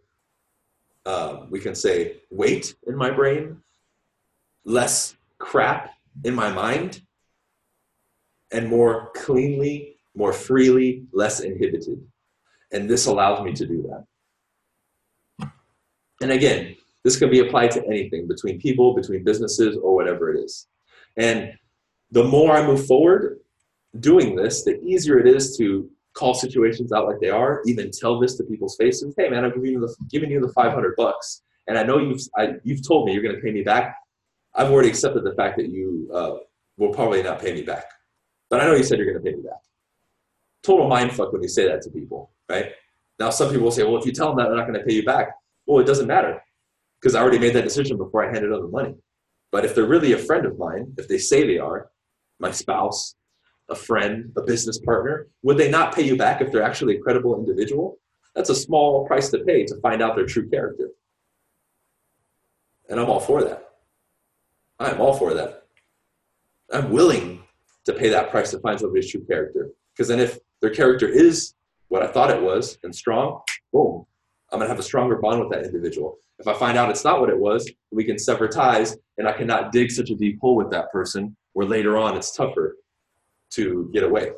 uh, 1.07 1.47
we 1.51 1.61
can 1.61 1.75
say, 1.75 2.17
weight 2.31 2.75
in 2.87 2.97
my 2.97 3.11
brain, 3.11 3.63
less 4.65 5.17
crap 5.39 5.95
in 6.25 6.35
my 6.35 6.51
mind, 6.53 7.03
and 8.53 8.69
more 8.69 9.11
cleanly, 9.15 9.97
more 10.15 10.33
freely, 10.33 11.05
less 11.13 11.41
inhibited. 11.41 12.05
And 12.73 12.89
this 12.89 13.07
allows 13.07 13.45
me 13.45 13.53
to 13.55 13.67
do 13.67 13.83
that. 13.89 15.53
And 16.21 16.33
again, 16.33 16.77
this 17.03 17.19
can 17.19 17.31
be 17.31 17.41
applied 17.41 17.73
to 17.73 17.85
anything 17.87 18.29
between 18.29 18.61
people, 18.61 18.95
between 18.95 19.25
businesses, 19.25 19.77
or 19.77 19.95
whatever 19.95 20.33
it 20.33 20.39
is. 20.39 20.69
And 21.17 21.53
the 22.11 22.25
more 22.25 22.53
I 22.53 22.67
move 22.67 22.87
forward 22.87 23.41
doing 23.99 24.37
this, 24.37 24.65
the 24.65 24.81
easier 24.83 25.19
it 25.19 25.27
is 25.27 25.57
to 25.59 25.91
call 26.15 26.35
situations 26.35 26.93
out 26.93 27.07
like 27.07 27.21
they 27.21 27.31
are, 27.31 27.63
even 27.67 27.91
tell 27.91 28.19
this 28.19 28.37
to 28.37 28.45
people's 28.45 28.77
faces. 28.77 29.15
Hey, 29.17 29.29
man, 29.29 29.45
I'm 29.45 29.53
giving 29.53 29.73
you 29.73 29.81
the, 29.81 29.95
giving 30.11 30.31
you 30.31 30.41
the 30.41 30.53
500 30.53 30.95
bucks. 30.97 31.43
And 31.67 31.79
I 31.79 31.83
know 31.83 31.99
you've, 31.99 32.21
I, 32.37 32.55
you've 32.65 32.87
told 32.87 33.07
me 33.07 33.13
you're 33.13 33.23
going 33.23 33.35
to 33.35 33.41
pay 33.41 33.53
me 33.53 33.63
back. 33.63 33.97
I've 34.55 34.71
already 34.71 34.89
accepted 34.89 35.25
the 35.25 35.35
fact 35.35 35.57
that 35.57 35.69
you 35.71 36.11
uh, 36.13 36.35
will 36.77 36.93
probably 36.93 37.23
not 37.23 37.41
pay 37.41 37.55
me 37.55 37.63
back. 37.63 37.85
But 38.51 38.61
I 38.61 38.67
know 38.67 38.75
you 38.75 38.83
said 38.83 38.99
you're 38.99 39.11
going 39.11 39.25
to 39.25 39.31
pay 39.31 39.37
me 39.37 39.43
back. 39.43 39.61
Total 40.63 40.87
mind 40.89 41.13
fuck 41.13 41.33
when 41.33 41.43
you 41.43 41.49
say 41.49 41.67
that 41.67 41.83
to 41.83 41.91
people, 41.91 42.31
right? 42.49 42.73
Now, 43.19 43.31
some 43.31 43.49
people 43.49 43.65
will 43.65 43.71
say, 43.71 43.85
well, 43.85 43.97
if 43.97 44.07
you 44.07 44.13
tell 44.13 44.29
them 44.29 44.37
that 44.39 44.49
they're 44.49 44.57
not 44.57 44.67
going 44.67 44.79
to 44.79 44.85
pay 44.85 44.95
you 44.95 45.05
back, 45.05 45.31
well, 45.67 45.81
it 45.81 45.87
doesn't 45.87 46.07
matter 46.07 46.43
because 47.01 47.15
I 47.15 47.21
already 47.21 47.39
made 47.39 47.55
that 47.55 47.65
decision 47.65 47.97
before 47.97 48.25
I 48.25 48.33
handed 48.33 48.53
over 48.53 48.67
the 48.67 48.73
money. 48.73 48.95
But 49.51 49.65
if 49.65 49.75
they're 49.75 49.87
really 49.87 50.13
a 50.13 50.19
friend 50.19 50.47
of 50.47 50.59
mine, 50.59 50.95
if 50.99 51.09
they 51.09 51.19
say 51.19 51.47
they 51.47 51.59
are, 51.59 51.91
my 52.39 52.51
spouse, 52.51 53.15
a 53.73 53.75
friend, 53.75 54.31
a 54.37 54.43
business 54.43 54.79
partner, 54.79 55.27
would 55.43 55.57
they 55.57 55.71
not 55.71 55.95
pay 55.95 56.03
you 56.03 56.17
back 56.17 56.41
if 56.41 56.53
they're 56.53 56.63
actually 56.63 56.97
a 56.97 57.01
credible 57.01 57.37
individual? 57.39 57.99
That's 58.37 58.51
a 58.51 58.55
small 58.55 59.07
price 59.07 59.31
to 59.31 59.39
pay 59.41 59.65
to 59.65 59.81
find 59.81 60.03
out 60.03 60.15
their 60.15 60.27
true 60.27 60.49
character. 60.49 60.91
And 62.89 63.01
I'm 63.01 63.09
all 63.09 63.21
for 63.21 63.43
that. 63.43 63.71
I'm 64.79 65.01
all 65.01 65.15
for 65.15 65.33
that. 65.35 65.65
I'm 66.73 66.91
willing 66.91 67.43
to 67.87 67.93
pay 67.93 68.11
that 68.11 68.31
price 68.31 68.51
to 68.51 68.61
find 68.61 68.79
somebody's 68.79 69.11
true 69.11 69.25
character. 69.25 69.71
Because 69.95 70.09
then 70.09 70.21
if 70.21 70.39
their 70.61 70.71
character 70.71 71.09
is 71.09 71.55
what 71.89 72.03
I 72.03 72.07
thought 72.07 72.31
it 72.31 72.41
was 72.41 72.79
and 72.83 72.95
strong, 72.95 73.41
boom, 73.73 74.07
I'm 74.51 74.59
gonna 74.59 74.69
have 74.69 74.79
a 74.79 74.83
stronger 74.83 75.17
bond 75.17 75.41
with 75.41 75.51
that 75.51 75.65
individual. 75.65 76.19
If 76.39 76.47
I 76.47 76.55
find 76.55 76.77
out 76.77 76.91
it's 76.91 77.05
not 77.05 77.21
what 77.21 77.31
it 77.31 77.39
was, 77.39 77.71
we 77.91 78.05
can 78.05 78.19
sever 78.19 78.49
ties 78.49 78.97
and 79.17 79.27
I 79.27 79.33
cannot 79.33 79.73
dig 79.73 79.91
such 79.91 80.11
a 80.11 80.15
deep 80.15 80.39
hole 80.41 80.57
with 80.57 80.71
that 80.71 80.93
person 80.93 81.37
where 81.55 81.67
later 81.67 81.97
on 81.97 82.17
it's 82.17 82.35
tougher 82.35 82.77
to 83.55 83.91
get 83.93 84.03
away. 84.03 84.33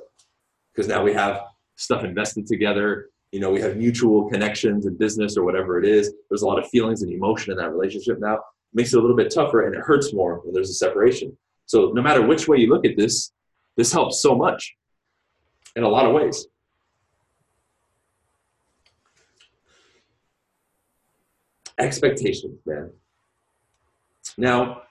Because 0.72 0.88
now 0.88 1.03
we 1.03 1.12
have 1.12 1.42
stuff 1.77 2.05
invested 2.05 2.46
together, 2.46 3.11
you 3.35 3.40
know, 3.40 3.50
we 3.50 3.61
have 3.61 3.77
mutual 3.77 4.31
connections 4.31 4.87
in 4.87 4.96
business 4.96 5.37
or 5.37 5.44
whatever 5.44 5.79
it 5.81 5.85
is. 5.85 6.14
There's 6.31 6.42
a 6.42 6.46
lot 6.46 6.59
of 6.59 6.68
feelings 6.68 7.03
and 7.03 7.12
emotion 7.12 7.50
in 7.50 7.59
that 7.59 7.72
relationship 7.72 8.20
now. 8.20 8.35
It 8.35 8.40
makes 8.74 8.92
it 8.92 8.98
a 8.98 9.00
little 9.00 9.16
bit 9.16 9.33
tougher 9.35 9.66
and 9.66 9.74
it 9.74 9.81
hurts 9.81 10.14
more 10.14 10.40
when 10.44 10.55
there's 10.55 10.70
a 10.70 10.74
separation. 10.74 11.37
So 11.66 11.90
no 11.92 12.00
matter 12.00 12.24
which 12.24 12.46
way 12.46 12.59
you 12.59 12.68
look 12.68 12.87
at 12.87 12.96
this, 12.96 13.33
this 13.77 13.92
helps 13.92 14.22
so 14.22 14.37
much 14.37 14.77
in 15.74 15.83
a 15.83 15.88
lot 15.88 16.07
of 16.07 16.12
ways. 16.12 16.46
Expectations, 21.77 22.61
man. 22.64 22.92
Now, 24.38 24.83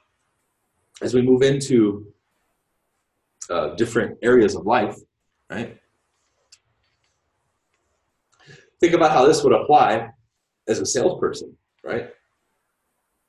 as 1.01 1.13
we 1.13 1.21
move 1.21 1.43
into 1.43 2.13
uh, 3.49 3.75
different 3.75 4.17
areas 4.21 4.55
of 4.55 4.65
life, 4.65 4.97
right? 5.49 5.77
Think 8.79 8.93
about 8.93 9.11
how 9.11 9.25
this 9.25 9.43
would 9.43 9.53
apply 9.53 10.09
as 10.67 10.79
a 10.79 10.85
salesperson, 10.85 11.55
right? 11.83 12.09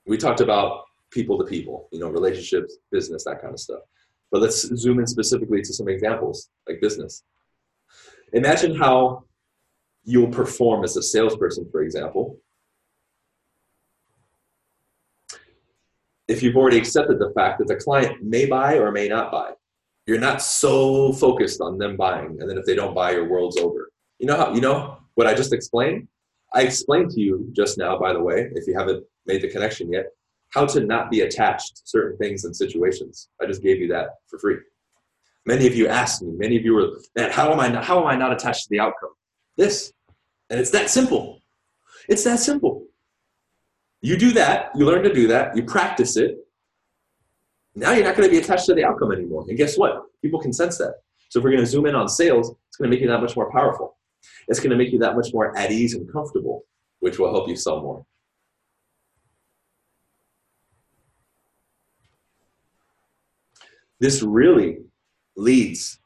We 0.06 0.16
talked 0.16 0.40
about 0.40 0.84
people 1.10 1.38
to 1.38 1.44
people, 1.44 1.88
you 1.92 2.00
know, 2.00 2.08
relationships, 2.08 2.76
business, 2.90 3.24
that 3.24 3.40
kind 3.40 3.54
of 3.54 3.60
stuff. 3.60 3.80
But 4.30 4.42
let's 4.42 4.62
zoom 4.76 4.98
in 4.98 5.06
specifically 5.06 5.62
to 5.62 5.72
some 5.72 5.88
examples 5.88 6.50
like 6.68 6.80
business. 6.80 7.22
Imagine 8.32 8.74
how 8.74 9.24
you'll 10.04 10.28
perform 10.28 10.84
as 10.84 10.96
a 10.96 11.02
salesperson, 11.02 11.68
for 11.70 11.82
example, 11.82 12.38
if 16.26 16.42
you've 16.42 16.56
already 16.56 16.78
accepted 16.78 17.18
the 17.18 17.32
fact 17.34 17.58
that 17.58 17.68
the 17.68 17.76
client 17.76 18.22
may 18.22 18.46
buy 18.46 18.78
or 18.78 18.90
may 18.90 19.08
not 19.08 19.30
buy. 19.30 19.52
You're 20.06 20.20
not 20.20 20.42
so 20.42 21.12
focused 21.12 21.60
on 21.60 21.78
them 21.78 21.96
buying, 21.96 22.36
and 22.40 22.48
then 22.48 22.58
if 22.58 22.66
they 22.66 22.74
don't 22.74 22.94
buy, 22.94 23.12
your 23.12 23.28
world's 23.28 23.56
over. 23.56 23.90
You 24.18 24.26
know 24.26 24.36
how 24.36 24.54
you 24.54 24.60
know 24.60 24.98
what 25.14 25.26
I 25.26 25.34
just 25.34 25.52
explained? 25.52 26.08
I 26.52 26.62
explained 26.62 27.10
to 27.12 27.20
you 27.20 27.50
just 27.52 27.78
now, 27.78 27.98
by 27.98 28.12
the 28.12 28.22
way, 28.22 28.50
if 28.54 28.66
you 28.66 28.74
haven't 28.78 29.04
made 29.26 29.42
the 29.42 29.48
connection 29.48 29.90
yet, 29.92 30.06
how 30.50 30.66
to 30.66 30.80
not 30.80 31.10
be 31.10 31.22
attached 31.22 31.76
to 31.76 31.82
certain 31.84 32.16
things 32.18 32.44
and 32.44 32.54
situations. 32.54 33.28
I 33.42 33.46
just 33.46 33.62
gave 33.62 33.80
you 33.80 33.88
that 33.88 34.10
for 34.28 34.38
free. 34.38 34.56
Many 35.46 35.66
of 35.66 35.74
you 35.74 35.88
asked 35.88 36.22
me, 36.22 36.32
many 36.36 36.56
of 36.56 36.64
you 36.64 36.74
were, 36.74 36.90
man, 37.16 37.30
how 37.30 37.52
am 37.52 37.60
I 37.60 37.68
not, 37.68 37.84
how 37.84 38.00
am 38.00 38.06
I 38.06 38.16
not 38.16 38.32
attached 38.32 38.64
to 38.64 38.70
the 38.70 38.80
outcome? 38.80 39.10
This. 39.56 39.92
And 40.48 40.60
it's 40.60 40.70
that 40.70 40.90
simple. 40.90 41.40
It's 42.08 42.24
that 42.24 42.38
simple. 42.38 42.86
You 44.00 44.16
do 44.16 44.32
that, 44.32 44.70
you 44.76 44.84
learn 44.84 45.02
to 45.02 45.12
do 45.12 45.26
that, 45.28 45.56
you 45.56 45.64
practice 45.64 46.16
it. 46.16 46.36
Now 47.74 47.92
you're 47.92 48.04
not 48.04 48.16
going 48.16 48.28
to 48.28 48.32
be 48.32 48.38
attached 48.38 48.66
to 48.66 48.74
the 48.74 48.84
outcome 48.84 49.12
anymore. 49.12 49.44
And 49.48 49.56
guess 49.56 49.76
what? 49.76 50.02
People 50.22 50.40
can 50.40 50.52
sense 50.52 50.78
that. 50.78 50.94
So 51.28 51.38
if 51.38 51.44
we're 51.44 51.50
going 51.50 51.64
to 51.64 51.66
zoom 51.66 51.86
in 51.86 51.94
on 51.94 52.08
sales, 52.08 52.54
it's 52.68 52.76
going 52.76 52.90
to 52.90 52.94
make 52.94 53.02
you 53.02 53.08
that 53.08 53.20
much 53.20 53.34
more 53.34 53.50
powerful. 53.50 53.96
It's 54.48 54.60
going 54.60 54.70
to 54.70 54.76
make 54.76 54.92
you 54.92 54.98
that 55.00 55.16
much 55.16 55.32
more 55.34 55.56
at 55.58 55.72
ease 55.72 55.94
and 55.94 56.10
comfortable, 56.12 56.62
which 57.00 57.18
will 57.18 57.30
help 57.30 57.48
you 57.48 57.56
sell 57.56 57.80
more. 57.80 58.06
This 64.00 64.22
really 64.22 64.78
leads 65.36 65.98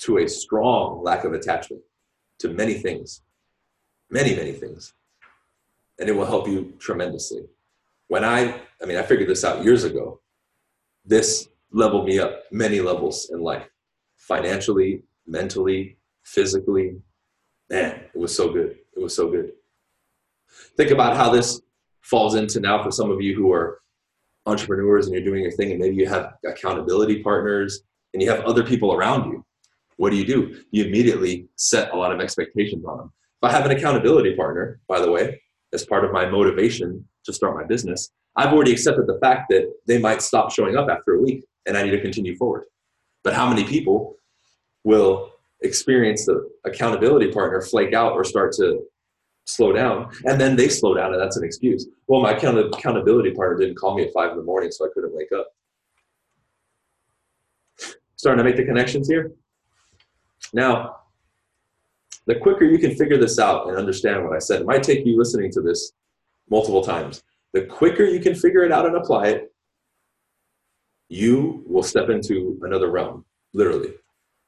to 0.00 0.18
a 0.18 0.28
strong 0.28 1.02
lack 1.02 1.24
of 1.24 1.32
attachment 1.32 1.82
to 2.40 2.48
many 2.48 2.74
things, 2.74 3.22
many, 4.10 4.34
many 4.34 4.52
things. 4.52 4.92
And 5.98 6.08
it 6.08 6.12
will 6.12 6.26
help 6.26 6.48
you 6.48 6.74
tremendously. 6.78 7.44
When 8.08 8.24
I, 8.24 8.60
I 8.82 8.86
mean, 8.86 8.96
I 8.96 9.02
figured 9.02 9.28
this 9.28 9.44
out 9.44 9.64
years 9.64 9.84
ago. 9.84 10.20
This 11.04 11.48
leveled 11.72 12.06
me 12.06 12.18
up 12.18 12.44
many 12.50 12.80
levels 12.80 13.30
in 13.32 13.40
life 13.40 13.66
financially, 14.16 15.02
mentally, 15.26 15.98
physically, 16.22 16.96
man, 17.68 18.00
it 18.14 18.18
was 18.18 18.34
so 18.34 18.52
good. 18.52 18.76
It 18.96 19.02
was 19.02 19.14
so 19.14 19.30
good. 19.30 19.52
Think 20.76 20.90
about 20.90 21.16
how 21.16 21.30
this 21.30 21.60
falls 22.02 22.34
into 22.34 22.60
now 22.60 22.82
for 22.82 22.90
some 22.90 23.10
of 23.10 23.20
you 23.20 23.34
who 23.34 23.52
are 23.52 23.80
entrepreneurs 24.46 25.06
and 25.06 25.14
you're 25.14 25.24
doing 25.24 25.42
your 25.42 25.52
thing, 25.52 25.70
and 25.70 25.80
maybe 25.80 25.96
you 25.96 26.06
have 26.06 26.34
accountability 26.46 27.22
partners 27.22 27.82
and 28.12 28.22
you 28.22 28.30
have 28.30 28.44
other 28.44 28.62
people 28.62 28.92
around 28.92 29.30
you. 29.30 29.44
What 29.96 30.10
do 30.10 30.16
you 30.16 30.24
do? 30.24 30.62
You 30.70 30.84
immediately 30.84 31.48
set 31.56 31.92
a 31.92 31.96
lot 31.96 32.12
of 32.12 32.20
expectations 32.20 32.84
on 32.84 32.98
them. 32.98 33.12
If 33.42 33.48
I 33.48 33.52
have 33.52 33.64
an 33.64 33.72
accountability 33.72 34.34
partner, 34.36 34.80
by 34.88 35.00
the 35.00 35.10
way, 35.10 35.40
as 35.72 35.84
part 35.84 36.04
of 36.04 36.12
my 36.12 36.26
motivation 36.26 37.06
to 37.24 37.32
start 37.32 37.56
my 37.56 37.64
business, 37.64 38.10
I've 38.36 38.52
already 38.52 38.72
accepted 38.72 39.06
the 39.06 39.18
fact 39.20 39.46
that 39.50 39.72
they 39.86 39.98
might 39.98 40.22
stop 40.22 40.50
showing 40.50 40.76
up 40.76 40.88
after 40.88 41.14
a 41.14 41.20
week 41.20 41.44
and 41.66 41.76
I 41.76 41.82
need 41.82 41.92
to 41.92 42.00
continue 42.00 42.36
forward. 42.36 42.64
But 43.22 43.34
how 43.34 43.48
many 43.48 43.64
people 43.64 44.16
will 44.82 45.30
experience 45.62 46.26
the 46.26 46.48
accountability 46.64 47.30
partner 47.32 47.60
flake 47.62 47.94
out 47.94 48.12
or 48.12 48.24
start 48.24 48.52
to 48.52 48.82
slow 49.46 49.72
down 49.72 50.10
and 50.24 50.40
then 50.40 50.56
they 50.56 50.68
slow 50.68 50.94
down 50.94 51.12
and 51.12 51.20
that's 51.20 51.36
an 51.36 51.44
excuse. 51.44 51.86
Well 52.06 52.20
my 52.20 52.32
account- 52.32 52.58
accountability 52.58 53.32
partner 53.32 53.58
didn't 53.58 53.76
call 53.76 53.94
me 53.94 54.04
at 54.04 54.12
five 54.12 54.32
in 54.32 54.36
the 54.36 54.42
morning 54.42 54.70
so 54.70 54.86
i 54.86 54.88
couldn't 54.92 55.14
wake 55.14 55.32
up. 55.32 55.48
Starting 58.16 58.38
to 58.38 58.44
make 58.44 58.56
the 58.56 58.64
connections 58.64 59.08
here? 59.08 59.32
Now 60.52 60.96
the 62.26 62.34
quicker 62.36 62.64
you 62.64 62.78
can 62.78 62.94
figure 62.94 63.18
this 63.18 63.38
out 63.38 63.68
and 63.68 63.76
understand 63.76 64.24
what 64.24 64.34
i 64.34 64.38
said 64.38 64.62
it 64.62 64.66
might 64.66 64.82
take 64.82 65.04
you 65.04 65.16
listening 65.16 65.50
to 65.52 65.60
this 65.60 65.92
multiple 66.48 66.82
times 66.82 67.22
the 67.54 67.64
quicker 67.64 68.04
you 68.04 68.20
can 68.20 68.34
figure 68.34 68.64
it 68.64 68.72
out 68.72 68.84
and 68.84 68.96
apply 68.96 69.28
it 69.28 69.50
you 71.08 71.64
will 71.66 71.82
step 71.82 72.10
into 72.10 72.58
another 72.62 72.90
realm 72.90 73.24
literally 73.54 73.94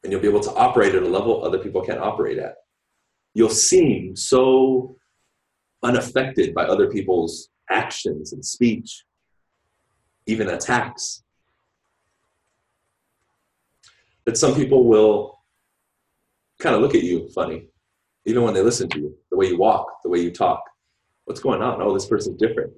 and 0.06 0.12
you'll 0.12 0.22
be 0.22 0.28
able 0.28 0.40
to 0.40 0.54
operate 0.54 0.94
at 0.94 1.02
a 1.02 1.08
level 1.08 1.44
other 1.44 1.58
people 1.58 1.82
can't 1.82 1.98
operate 1.98 2.38
at. 2.38 2.54
You'll 3.34 3.50
seem 3.50 4.14
so 4.14 4.96
unaffected 5.82 6.54
by 6.54 6.64
other 6.64 6.88
people's 6.88 7.48
actions 7.68 8.32
and 8.32 8.44
speech, 8.44 9.04
even 10.26 10.48
attacks, 10.48 11.24
that 14.26 14.38
some 14.38 14.54
people 14.54 14.84
will 14.84 15.40
kind 16.60 16.76
of 16.76 16.82
look 16.82 16.94
at 16.94 17.02
you 17.02 17.28
funny, 17.34 17.66
even 18.26 18.44
when 18.44 18.54
they 18.54 18.62
listen 18.62 18.88
to 18.90 19.00
you, 19.00 19.16
the 19.32 19.36
way 19.36 19.48
you 19.48 19.58
walk, 19.58 19.88
the 20.04 20.08
way 20.08 20.20
you 20.20 20.30
talk. 20.30 20.62
What's 21.24 21.40
going 21.40 21.62
on? 21.62 21.82
Oh, 21.82 21.92
this 21.92 22.06
person's 22.06 22.38
different. 22.38 22.72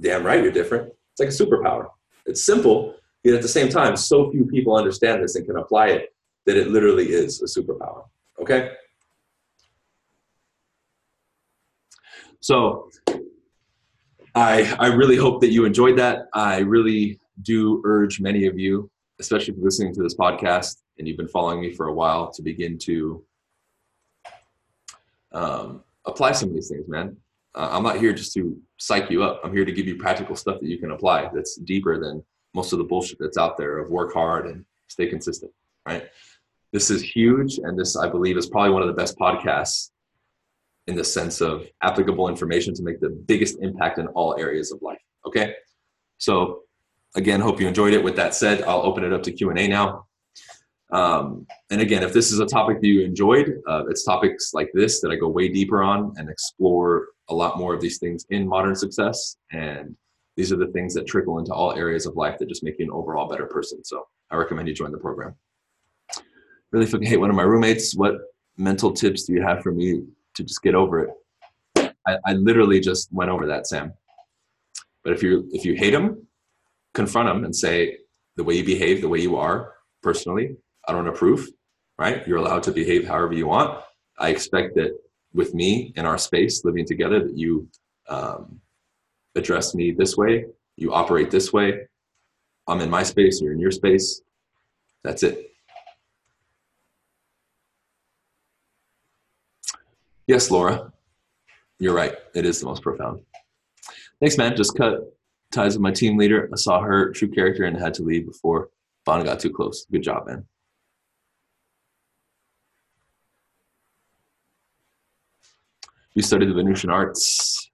Damn 0.00 0.24
right 0.24 0.42
you're 0.42 0.52
different. 0.52 0.92
It's 1.12 1.20
like 1.20 1.28
a 1.28 1.32
superpower. 1.32 1.88
It's 2.26 2.44
simple, 2.44 2.94
yet 3.22 3.34
at 3.34 3.42
the 3.42 3.48
same 3.48 3.68
time, 3.68 3.96
so 3.96 4.30
few 4.30 4.46
people 4.46 4.76
understand 4.76 5.22
this 5.22 5.36
and 5.36 5.46
can 5.46 5.56
apply 5.56 5.88
it 5.88 6.14
that 6.46 6.56
it 6.56 6.68
literally 6.68 7.10
is 7.10 7.42
a 7.42 7.46
superpower. 7.46 8.04
Okay? 8.40 8.70
So 12.40 12.90
I 14.34 14.74
I 14.78 14.86
really 14.86 15.16
hope 15.16 15.40
that 15.42 15.50
you 15.50 15.64
enjoyed 15.64 15.98
that. 15.98 16.28
I 16.32 16.58
really 16.58 17.20
do 17.42 17.82
urge 17.84 18.20
many 18.20 18.46
of 18.46 18.58
you, 18.58 18.90
especially 19.18 19.52
if 19.52 19.56
you're 19.56 19.64
listening 19.64 19.94
to 19.94 20.02
this 20.02 20.14
podcast 20.14 20.78
and 20.98 21.06
you've 21.06 21.16
been 21.16 21.28
following 21.28 21.60
me 21.60 21.72
for 21.72 21.88
a 21.88 21.92
while, 21.92 22.30
to 22.32 22.42
begin 22.42 22.78
to 22.78 23.24
um, 25.32 25.82
apply 26.06 26.32
some 26.32 26.50
of 26.50 26.54
these 26.54 26.68
things, 26.68 26.88
man. 26.88 27.16
Uh, 27.54 27.68
I'm 27.72 27.82
not 27.82 27.98
here 27.98 28.12
just 28.12 28.32
to 28.34 28.56
psych 28.78 29.10
you 29.10 29.22
up. 29.22 29.40
I'm 29.42 29.52
here 29.52 29.64
to 29.64 29.72
give 29.72 29.86
you 29.86 29.96
practical 29.96 30.36
stuff 30.36 30.60
that 30.60 30.68
you 30.68 30.78
can 30.78 30.92
apply 30.92 31.28
that's 31.34 31.56
deeper 31.56 31.98
than 31.98 32.24
most 32.54 32.72
of 32.72 32.78
the 32.78 32.84
bullshit 32.84 33.18
that's 33.18 33.38
out 33.38 33.56
there 33.56 33.78
of 33.78 33.90
work 33.90 34.12
hard 34.12 34.46
and 34.46 34.64
stay 34.88 35.06
consistent, 35.06 35.52
right? 35.86 36.08
This 36.72 36.90
is 36.90 37.02
huge, 37.02 37.58
and 37.58 37.78
this, 37.78 37.96
I 37.96 38.08
believe, 38.08 38.36
is 38.36 38.48
probably 38.48 38.70
one 38.70 38.82
of 38.82 38.88
the 38.88 38.94
best 38.94 39.18
podcasts 39.18 39.90
in 40.86 40.94
the 40.94 41.04
sense 41.04 41.40
of 41.40 41.66
applicable 41.82 42.28
information 42.28 42.74
to 42.74 42.82
make 42.82 43.00
the 43.00 43.10
biggest 43.10 43.58
impact 43.60 43.98
in 43.98 44.06
all 44.08 44.36
areas 44.38 44.72
of 44.72 44.80
life. 44.82 44.98
Okay, 45.26 45.54
so 46.18 46.62
again, 47.16 47.40
hope 47.40 47.60
you 47.60 47.66
enjoyed 47.66 47.92
it. 47.92 48.02
With 48.02 48.16
that 48.16 48.34
said, 48.34 48.62
I'll 48.62 48.82
open 48.82 49.04
it 49.04 49.12
up 49.12 49.22
to 49.24 49.32
Q 49.32 49.50
and 49.50 49.58
A 49.58 49.68
now. 49.68 50.06
Um, 50.92 51.46
and 51.70 51.80
again, 51.80 52.02
if 52.02 52.12
this 52.12 52.32
is 52.32 52.40
a 52.40 52.46
topic 52.46 52.80
that 52.80 52.86
you 52.86 53.02
enjoyed, 53.02 53.60
uh, 53.68 53.84
it's 53.88 54.04
topics 54.04 54.52
like 54.54 54.70
this 54.74 55.00
that 55.00 55.10
I 55.10 55.16
go 55.16 55.28
way 55.28 55.48
deeper 55.48 55.82
on 55.82 56.14
and 56.16 56.28
explore 56.28 57.08
a 57.30 57.34
lot 57.34 57.58
more 57.58 57.74
of 57.74 57.80
these 57.80 57.98
things 57.98 58.26
in 58.30 58.46
modern 58.46 58.76
success. 58.76 59.36
And 59.52 59.96
these 60.36 60.52
are 60.52 60.56
the 60.56 60.68
things 60.68 60.94
that 60.94 61.06
trickle 61.06 61.38
into 61.38 61.52
all 61.52 61.72
areas 61.74 62.06
of 62.06 62.16
life 62.16 62.38
that 62.38 62.48
just 62.48 62.62
make 62.62 62.78
you 62.78 62.84
an 62.84 62.90
overall 62.90 63.28
better 63.28 63.46
person. 63.46 63.82
So 63.84 64.06
I 64.30 64.36
recommend 64.36 64.68
you 64.68 64.74
join 64.74 64.92
the 64.92 64.98
program 64.98 65.34
really 66.72 66.86
fucking 66.86 67.06
hate 67.06 67.18
one 67.18 67.30
of 67.30 67.36
my 67.36 67.42
roommates. 67.42 67.96
What 67.96 68.14
mental 68.56 68.92
tips 68.92 69.24
do 69.24 69.32
you 69.32 69.42
have 69.42 69.62
for 69.62 69.72
me 69.72 70.02
to 70.34 70.44
just 70.44 70.62
get 70.62 70.74
over 70.74 71.04
it? 71.04 71.94
I, 72.06 72.18
I 72.26 72.32
literally 72.34 72.80
just 72.80 73.12
went 73.12 73.30
over 73.30 73.46
that, 73.46 73.66
Sam. 73.66 73.92
But 75.02 75.12
if 75.12 75.22
you 75.22 75.48
if 75.52 75.64
you 75.64 75.74
hate 75.74 75.94
him, 75.94 76.26
confront 76.94 77.28
him 77.28 77.44
and 77.44 77.54
say 77.54 77.98
the 78.36 78.44
way 78.44 78.54
you 78.54 78.64
behave, 78.64 79.00
the 79.00 79.08
way 79.08 79.20
you 79.20 79.36
are 79.36 79.74
personally, 80.02 80.56
I 80.86 80.92
don't 80.92 81.08
approve. 81.08 81.48
Right? 81.98 82.26
You're 82.26 82.38
allowed 82.38 82.62
to 82.64 82.72
behave 82.72 83.06
however 83.06 83.34
you 83.34 83.46
want. 83.46 83.78
I 84.18 84.30
expect 84.30 84.74
that 84.76 84.98
with 85.32 85.54
me 85.54 85.92
in 85.96 86.06
our 86.06 86.18
space, 86.18 86.64
living 86.64 86.86
together, 86.86 87.20
that 87.20 87.36
you 87.36 87.68
um, 88.08 88.60
address 89.36 89.74
me 89.74 89.92
this 89.92 90.16
way, 90.16 90.46
you 90.76 90.92
operate 90.92 91.30
this 91.30 91.52
way. 91.52 91.86
I'm 92.66 92.80
in 92.80 92.90
my 92.90 93.02
space, 93.02 93.40
you're 93.40 93.52
in 93.52 93.60
your 93.60 93.70
space. 93.70 94.22
That's 95.02 95.22
it. 95.22 95.52
Yes, 100.26 100.50
Laura, 100.50 100.92
you're 101.78 101.94
right. 101.94 102.14
It 102.34 102.46
is 102.46 102.60
the 102.60 102.66
most 102.66 102.82
profound. 102.82 103.22
Thanks, 104.20 104.36
man. 104.36 104.54
Just 104.56 104.76
cut 104.76 105.00
ties 105.50 105.74
with 105.74 105.82
my 105.82 105.90
team 105.90 106.16
leader. 106.16 106.48
I 106.52 106.56
saw 106.56 106.80
her 106.80 107.10
true 107.10 107.28
character 107.28 107.64
and 107.64 107.76
had 107.76 107.94
to 107.94 108.02
leave 108.02 108.26
before 108.26 108.68
Bond 109.04 109.24
got 109.24 109.40
too 109.40 109.50
close. 109.50 109.86
Good 109.90 110.02
job, 110.02 110.26
man. 110.26 110.46
You 116.14 116.22
studied 116.22 116.48
the 116.48 116.54
Venusian 116.54 116.90
arts. 116.90 117.70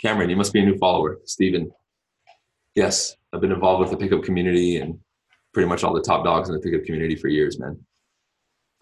Cameron, 0.00 0.30
you 0.30 0.36
must 0.36 0.52
be 0.52 0.60
a 0.60 0.64
new 0.64 0.78
follower. 0.78 1.18
Stephen, 1.24 1.72
yes, 2.74 3.16
I've 3.32 3.40
been 3.40 3.52
involved 3.52 3.80
with 3.80 3.90
the 3.90 3.96
pickup 3.96 4.22
community 4.22 4.78
and 4.78 4.98
pretty 5.52 5.68
much 5.68 5.82
all 5.82 5.92
the 5.92 6.02
top 6.02 6.24
dogs 6.24 6.48
in 6.48 6.54
the 6.54 6.60
pickup 6.60 6.84
community 6.84 7.16
for 7.16 7.28
years, 7.28 7.58
man. 7.58 7.78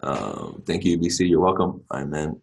Um, 0.01 0.61
thank 0.67 0.85
you, 0.85 0.99
BC. 0.99 1.27
You're 1.27 1.39
welcome. 1.39 1.83
I'm 1.89 2.13
in 2.13 2.39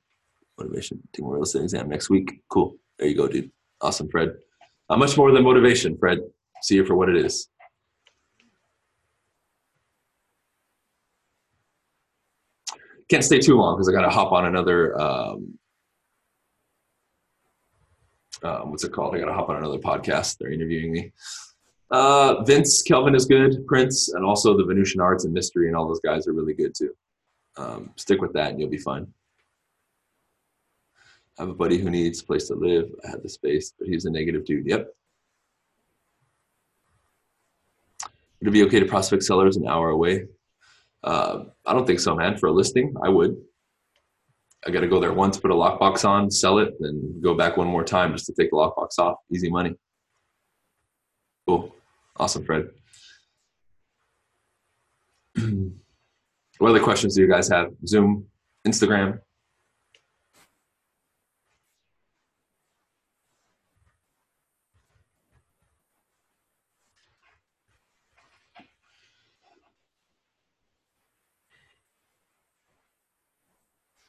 motivation. 0.59 1.01
Take 1.13 1.25
my 1.25 1.31
real 1.31 1.45
estate 1.45 1.63
exam 1.63 1.89
next 1.89 2.11
week. 2.11 2.43
Cool. 2.49 2.77
There 2.99 3.09
you 3.09 3.17
go, 3.17 3.29
dude. 3.29 3.51
Awesome, 3.81 4.09
Fred. 4.09 4.35
Uh, 4.91 4.97
much 4.97 5.17
more 5.17 5.31
than 5.31 5.45
motivation, 5.45 5.97
Fred. 5.97 6.19
See 6.63 6.75
you 6.75 6.85
for 6.85 6.97
what 6.97 7.09
it 7.09 7.17
is. 7.17 7.49
Can't 13.09 13.23
stay 13.23 13.39
too 13.39 13.57
long 13.57 13.77
because 13.77 13.89
I 13.89 13.93
got 13.93 14.03
to 14.03 14.11
hop 14.11 14.33
on 14.33 14.47
another. 14.47 14.99
Um, 14.99 15.59
um, 18.45 18.71
what's 18.71 18.85
it 18.85 18.93
called? 18.93 19.15
I 19.15 19.19
got 19.19 19.27
to 19.27 19.33
hop 19.33 19.49
on 19.49 19.57
another 19.57 19.79
podcast. 19.79 20.39
They're 20.39 20.53
interviewing 20.53 20.93
me. 20.93 21.13
Uh, 21.91 22.43
Vince 22.45 22.83
Kelvin 22.83 23.15
is 23.15 23.25
good, 23.25 23.67
Prince, 23.67 24.11
and 24.11 24.25
also 24.25 24.57
the 24.57 24.65
Venusian 24.65 25.01
Arts 25.01 25.25
and 25.25 25.33
Mystery, 25.33 25.69
and 25.69 25.77
all 25.77 25.89
those 25.89 26.01
guys 26.01 26.27
are 26.27 26.33
really 26.33 26.55
good 26.55 26.75
too. 26.77 26.95
Um, 27.57 27.93
stick 27.97 28.21
with 28.21 28.33
that, 28.35 28.51
and 28.51 28.61
you'll 28.61 28.71
be 28.71 28.79
fine. 28.79 29.07
I 31.39 31.43
have 31.43 31.51
a 31.51 31.55
buddy 31.55 31.79
who 31.79 31.91
needs 31.91 32.21
a 32.21 32.25
place 32.25 32.49
to 32.49 32.55
live. 32.55 32.91
I 33.05 33.11
had 33.11 33.23
the 33.23 33.29
space, 33.29 33.73
but 33.79 33.89
he's 33.89 34.05
a 34.05 34.11
negative 34.11 34.45
dude. 34.45 34.67
Yep. 34.67 34.89
Would 38.41 38.49
it 38.49 38.53
be 38.53 38.65
okay 38.65 38.81
to 38.81 38.87
prospect 38.87 39.23
sellers 39.23 39.57
an 39.57 39.67
hour 39.67 39.91
away? 39.91 40.27
Uh, 41.03 41.45
I 41.67 41.73
don't 41.73 41.87
think 41.87 42.01
so, 42.01 42.15
man. 42.15 42.37
For 42.37 42.49
a 42.49 42.53
listing, 42.53 42.95
I 43.03 43.09
would. 43.09 43.37
I 44.67 44.71
got 44.71 44.81
to 44.81 44.89
go 44.89 44.99
there 44.99 45.13
once, 45.13 45.39
put 45.39 45.51
a 45.51 45.55
lockbox 45.55 46.09
on, 46.09 46.31
sell 46.31 46.59
it, 46.59 46.75
then 46.81 47.21
go 47.23 47.35
back 47.35 47.57
one 47.57 47.67
more 47.67 47.85
time 47.85 48.13
just 48.13 48.27
to 48.27 48.33
take 48.33 48.51
the 48.51 48.57
lockbox 48.57 48.99
off. 48.99 49.17
Easy 49.33 49.51
money. 49.51 49.75
Cool. 51.47 51.75
Awesome, 52.17 52.45
Fred. 52.45 52.69
what 56.59 56.71
other 56.71 56.81
questions 56.81 57.17
do 57.17 57.23
you 57.23 57.29
guys 57.29 57.49
have? 57.49 57.69
Zoom, 57.87 58.27
Instagram? 58.67 59.19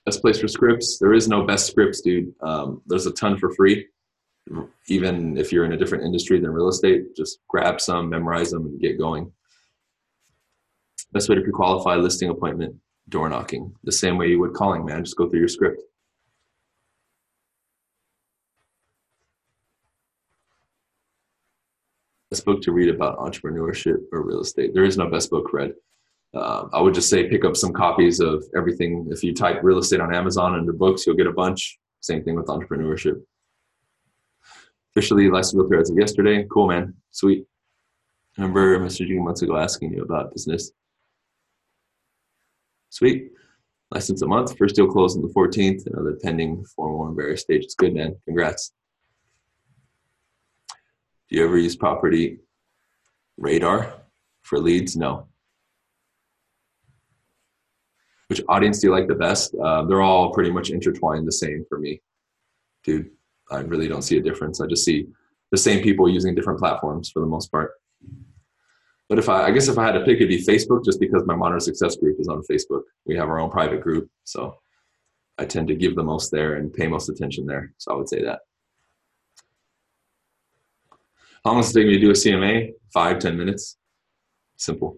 Best 0.05 0.21
place 0.21 0.39
for 0.39 0.47
scripts? 0.47 0.99
There 0.99 1.13
is 1.13 1.27
no 1.27 1.43
best 1.45 1.67
scripts, 1.67 2.01
dude. 2.01 2.33
Um, 2.41 2.81
there's 2.85 3.07
a 3.07 3.11
ton 3.11 3.37
for 3.37 3.53
free 3.55 3.87
even 4.87 5.37
if 5.37 5.51
you're 5.51 5.65
in 5.65 5.73
a 5.73 5.77
different 5.77 6.03
industry 6.03 6.39
than 6.39 6.51
real 6.51 6.69
estate, 6.69 7.15
just 7.15 7.39
grab 7.47 7.81
some, 7.81 8.09
memorize 8.09 8.51
them, 8.51 8.65
and 8.65 8.79
get 8.79 8.99
going. 8.99 9.31
Best 11.11 11.29
way 11.29 11.35
to 11.35 11.41
pre-qualify 11.41 11.95
listing 11.95 12.29
appointment, 12.29 12.75
door 13.09 13.29
knocking, 13.29 13.73
the 13.83 13.91
same 13.91 14.17
way 14.17 14.27
you 14.27 14.39
would 14.39 14.53
calling, 14.53 14.85
man. 14.85 15.03
Just 15.03 15.17
go 15.17 15.29
through 15.29 15.39
your 15.39 15.47
script. 15.47 15.81
Best 22.29 22.45
book 22.45 22.61
to 22.63 22.71
read 22.71 22.93
about 22.93 23.17
entrepreneurship 23.19 23.97
or 24.11 24.21
real 24.23 24.41
estate. 24.41 24.73
There 24.73 24.83
is 24.83 24.97
no 24.97 25.09
best 25.09 25.29
book 25.29 25.53
read. 25.53 25.73
Uh, 26.35 26.67
I 26.73 26.81
would 26.81 26.93
just 26.93 27.09
say 27.09 27.29
pick 27.29 27.45
up 27.45 27.55
some 27.55 27.71
copies 27.71 28.19
of 28.19 28.43
everything. 28.57 29.07
If 29.09 29.23
you 29.23 29.33
type 29.33 29.59
real 29.63 29.77
estate 29.77 30.01
on 30.01 30.13
Amazon 30.13 30.53
under 30.53 30.73
books, 30.73 31.07
you'll 31.07 31.15
get 31.15 31.27
a 31.27 31.31
bunch. 31.31 31.79
Same 32.01 32.23
thing 32.23 32.35
with 32.35 32.47
entrepreneurship 32.47 33.21
officially 34.95 35.29
licensed 35.29 35.55
realtor 35.55 35.81
as 35.81 35.89
of 35.89 35.97
yesterday. 35.97 36.45
Cool, 36.49 36.67
man. 36.67 36.93
Sweet. 37.11 37.45
I 38.37 38.41
remember 38.41 38.79
messaging 38.79 39.23
months 39.23 39.41
ago 39.41 39.57
asking 39.57 39.93
you 39.93 40.03
about 40.03 40.31
business. 40.31 40.71
Sweet. 42.89 43.31
License 43.91 44.21
a 44.21 44.27
month. 44.27 44.57
First 44.57 44.75
deal 44.75 44.87
closed 44.87 45.17
on 45.17 45.23
the 45.23 45.33
14th. 45.33 45.85
Another 45.87 46.17
pending 46.23 46.65
formal 46.75 47.07
in 47.09 47.15
various 47.15 47.41
stages. 47.41 47.75
Good, 47.75 47.93
man. 47.93 48.15
Congrats. 48.25 48.71
Do 51.29 51.37
you 51.37 51.45
ever 51.45 51.57
use 51.57 51.75
property 51.75 52.39
radar 53.37 53.93
for 54.43 54.59
leads? 54.59 54.95
No. 54.95 55.27
Which 58.35 58.43
audience 58.49 58.79
do 58.79 58.87
you 58.87 58.93
like 58.93 59.07
the 59.07 59.15
best? 59.15 59.55
Uh, 59.55 59.85
they're 59.85 60.01
all 60.01 60.33
pretty 60.33 60.51
much 60.51 60.69
intertwined 60.69 61.25
the 61.25 61.31
same 61.31 61.65
for 61.69 61.79
me, 61.79 62.01
dude. 62.83 63.11
I 63.49 63.59
really 63.59 63.87
don't 63.87 64.01
see 64.01 64.17
a 64.17 64.21
difference. 64.21 64.59
I 64.59 64.67
just 64.67 64.83
see 64.83 65.07
the 65.51 65.57
same 65.57 65.81
people 65.81 66.09
using 66.09 66.35
different 66.35 66.59
platforms 66.59 67.09
for 67.09 67.21
the 67.21 67.27
most 67.27 67.49
part. 67.49 67.71
But 69.07 69.19
if 69.19 69.29
I, 69.29 69.43
I 69.45 69.51
guess 69.51 69.69
if 69.69 69.77
I 69.77 69.85
had 69.85 69.93
to 69.93 70.01
pick, 70.01 70.17
it'd 70.17 70.27
be 70.27 70.43
Facebook, 70.43 70.83
just 70.83 70.99
because 70.99 71.23
my 71.25 71.33
Modern 71.33 71.61
Success 71.61 71.95
group 71.95 72.19
is 72.19 72.27
on 72.27 72.43
Facebook. 72.51 72.81
We 73.05 73.15
have 73.15 73.29
our 73.29 73.39
own 73.39 73.51
private 73.51 73.79
group, 73.79 74.09
so 74.25 74.57
I 75.37 75.45
tend 75.45 75.69
to 75.69 75.75
give 75.75 75.95
the 75.95 76.03
most 76.03 76.29
there 76.29 76.55
and 76.55 76.73
pay 76.73 76.87
most 76.87 77.07
attention 77.07 77.45
there. 77.45 77.71
So 77.77 77.93
I 77.93 77.95
would 77.95 78.09
say 78.09 78.21
that. 78.21 78.39
How 81.45 81.51
long 81.51 81.61
does 81.61 81.73
it 81.73 81.79
take 81.79 81.87
me 81.87 81.93
to 81.93 82.01
do 82.01 82.09
a 82.09 82.13
CMA? 82.13 82.73
Five, 82.91 83.19
ten 83.19 83.37
minutes. 83.37 83.77
Simple. 84.57 84.97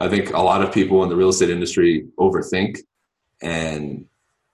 I 0.00 0.08
think 0.08 0.32
a 0.32 0.40
lot 0.40 0.62
of 0.62 0.72
people 0.72 1.02
in 1.02 1.10
the 1.10 1.16
real 1.16 1.28
estate 1.28 1.50
industry 1.50 2.06
overthink 2.18 2.78
and 3.42 4.06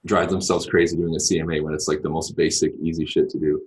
drive 0.04 0.28
themselves 0.28 0.66
crazy 0.66 0.96
doing 0.96 1.14
a 1.14 1.18
CMA 1.18 1.62
when 1.62 1.72
it's 1.72 1.86
like 1.86 2.02
the 2.02 2.10
most 2.10 2.36
basic, 2.36 2.72
easy 2.82 3.06
shit 3.06 3.30
to 3.30 3.38
do. 3.38 3.62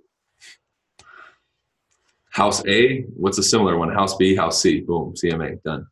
House 2.30 2.64
A, 2.66 3.02
what's 3.16 3.38
a 3.38 3.42
similar 3.42 3.78
one? 3.78 3.92
House 3.92 4.14
B, 4.16 4.36
House 4.36 4.60
C, 4.60 4.80
boom, 4.80 5.14
CMA, 5.14 5.62
done. 5.62 5.86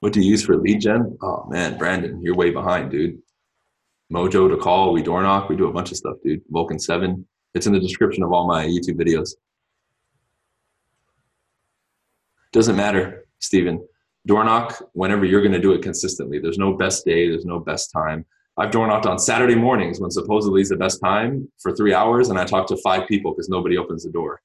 What 0.00 0.12
do 0.12 0.20
you 0.20 0.30
use 0.30 0.44
for 0.44 0.56
lead 0.56 0.80
gen? 0.80 1.16
Oh 1.22 1.46
man, 1.48 1.78
Brandon, 1.78 2.20
you're 2.22 2.34
way 2.34 2.50
behind, 2.50 2.90
dude. 2.90 3.20
Mojo 4.12 4.48
to 4.48 4.56
call, 4.56 4.92
we 4.92 5.02
door 5.02 5.22
knock, 5.22 5.48
we 5.48 5.56
do 5.56 5.68
a 5.68 5.72
bunch 5.72 5.90
of 5.90 5.96
stuff, 5.96 6.16
dude. 6.24 6.42
Vulcan 6.50 6.78
7, 6.78 7.26
it's 7.54 7.66
in 7.66 7.72
the 7.72 7.80
description 7.80 8.22
of 8.22 8.32
all 8.32 8.46
my 8.46 8.64
YouTube 8.64 9.00
videos. 9.00 9.34
Doesn't 12.52 12.76
matter, 12.76 13.26
Steven 13.40 13.86
door 14.26 14.44
knock 14.44 14.82
whenever 14.92 15.24
you're 15.24 15.40
going 15.40 15.52
to 15.52 15.60
do 15.60 15.72
it 15.72 15.82
consistently. 15.82 16.38
There's 16.38 16.58
no 16.58 16.74
best 16.74 17.04
day, 17.04 17.28
there's 17.28 17.44
no 17.44 17.58
best 17.58 17.90
time. 17.90 18.24
I've 18.58 18.70
door 18.70 18.86
knocked 18.86 19.06
on 19.06 19.18
Saturday 19.18 19.54
mornings 19.54 19.98
when 19.98 20.10
supposedly 20.10 20.60
is 20.60 20.68
the 20.68 20.76
best 20.76 21.00
time 21.02 21.50
for 21.58 21.74
three 21.74 21.94
hours, 21.94 22.28
and 22.28 22.38
I 22.38 22.44
talk 22.44 22.66
to 22.68 22.76
five 22.78 23.08
people 23.08 23.32
because 23.32 23.48
nobody 23.48 23.78
opens 23.78 24.04
the 24.04 24.10
door. 24.10 24.42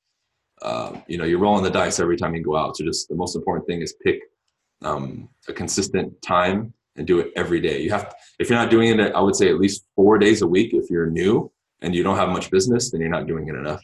Um, 0.61 1.03
you 1.07 1.17
know, 1.17 1.25
you're 1.25 1.39
rolling 1.39 1.63
the 1.63 1.69
dice 1.69 1.99
every 1.99 2.17
time 2.17 2.33
you 2.33 2.41
go 2.41 2.55
out. 2.55 2.77
So 2.77 2.85
just 2.85 3.09
the 3.09 3.15
most 3.15 3.35
important 3.35 3.67
thing 3.67 3.81
is 3.81 3.93
pick 4.01 4.21
um, 4.81 5.29
a 5.47 5.53
consistent 5.53 6.19
time 6.21 6.73
and 6.95 7.05
do 7.05 7.19
it 7.19 7.31
every 7.35 7.59
day. 7.59 7.81
You 7.81 7.91
have, 7.91 8.09
to, 8.09 8.15
if 8.39 8.49
you're 8.49 8.57
not 8.57 8.71
doing 8.71 8.99
it, 8.99 9.13
I 9.13 9.19
would 9.19 9.35
say 9.35 9.49
at 9.49 9.59
least 9.59 9.85
four 9.95 10.17
days 10.17 10.41
a 10.41 10.47
week. 10.47 10.73
If 10.73 10.89
you're 10.89 11.05
new 11.07 11.51
and 11.81 11.93
you 11.93 12.01
don't 12.01 12.17
have 12.17 12.29
much 12.29 12.49
business, 12.49 12.91
then 12.91 13.01
you're 13.01 13.09
not 13.09 13.27
doing 13.27 13.49
it 13.49 13.55
enough. 13.55 13.83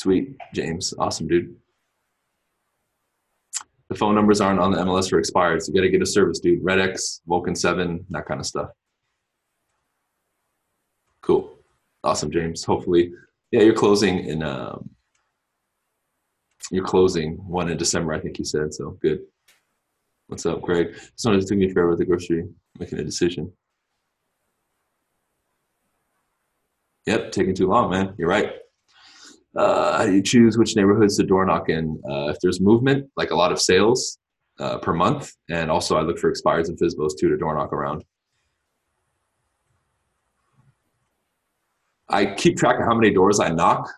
Sweet, 0.00 0.34
James. 0.54 0.94
Awesome, 0.98 1.28
dude. 1.28 1.54
The 3.90 3.94
phone 3.94 4.14
numbers 4.14 4.40
aren't 4.40 4.58
on 4.58 4.70
the 4.70 4.78
MLS 4.78 5.10
for 5.10 5.18
expired, 5.18 5.62
so 5.62 5.70
you 5.70 5.78
got 5.78 5.82
to 5.82 5.90
get 5.90 6.00
a 6.00 6.06
service, 6.06 6.40
dude. 6.40 6.64
Red 6.64 6.80
X, 6.80 7.20
Vulcan 7.26 7.54
7, 7.54 8.06
that 8.08 8.24
kind 8.24 8.40
of 8.40 8.46
stuff. 8.46 8.70
Cool. 11.20 11.54
Awesome, 12.02 12.30
James. 12.30 12.64
Hopefully, 12.64 13.12
yeah, 13.50 13.60
you're 13.60 13.74
closing 13.74 14.24
in, 14.24 14.42
um, 14.42 14.88
you're 16.70 16.82
closing 16.82 17.34
one 17.46 17.68
in 17.68 17.76
December, 17.76 18.14
I 18.14 18.20
think 18.20 18.38
you 18.38 18.44
said, 18.46 18.72
so 18.72 18.96
good. 19.02 19.20
What's 20.28 20.46
up, 20.46 20.62
Greg? 20.62 20.94
Just 20.94 21.26
wanted 21.26 21.42
to 21.42 21.46
take 21.46 21.58
me 21.58 21.70
forever 21.70 21.90
with 21.90 21.98
the 21.98 22.06
grocery, 22.06 22.48
making 22.78 23.00
a 23.00 23.04
decision. 23.04 23.52
Yep, 27.04 27.32
taking 27.32 27.54
too 27.54 27.66
long, 27.66 27.90
man. 27.90 28.14
You're 28.16 28.28
right 28.28 28.59
uh, 29.56 30.06
you 30.10 30.22
choose 30.22 30.56
which 30.56 30.76
neighborhoods 30.76 31.16
to 31.16 31.24
door 31.24 31.44
knock 31.44 31.68
in? 31.68 32.00
Uh, 32.08 32.28
if 32.28 32.38
there's 32.40 32.60
movement, 32.60 33.10
like 33.16 33.30
a 33.30 33.36
lot 33.36 33.52
of 33.52 33.60
sales 33.60 34.18
uh, 34.58 34.78
per 34.78 34.92
month, 34.92 35.32
and 35.48 35.70
also 35.70 35.96
I 35.96 36.02
look 36.02 36.18
for 36.18 36.30
expires 36.30 36.68
and 36.68 36.78
FSBOs 36.78 37.12
too 37.18 37.28
to 37.28 37.36
door 37.36 37.54
knock 37.54 37.72
around. 37.72 38.04
I 42.08 42.26
keep 42.26 42.56
track 42.56 42.78
of 42.80 42.86
how 42.86 42.94
many 42.94 43.12
doors 43.12 43.38
I 43.38 43.50
knock, 43.50 43.88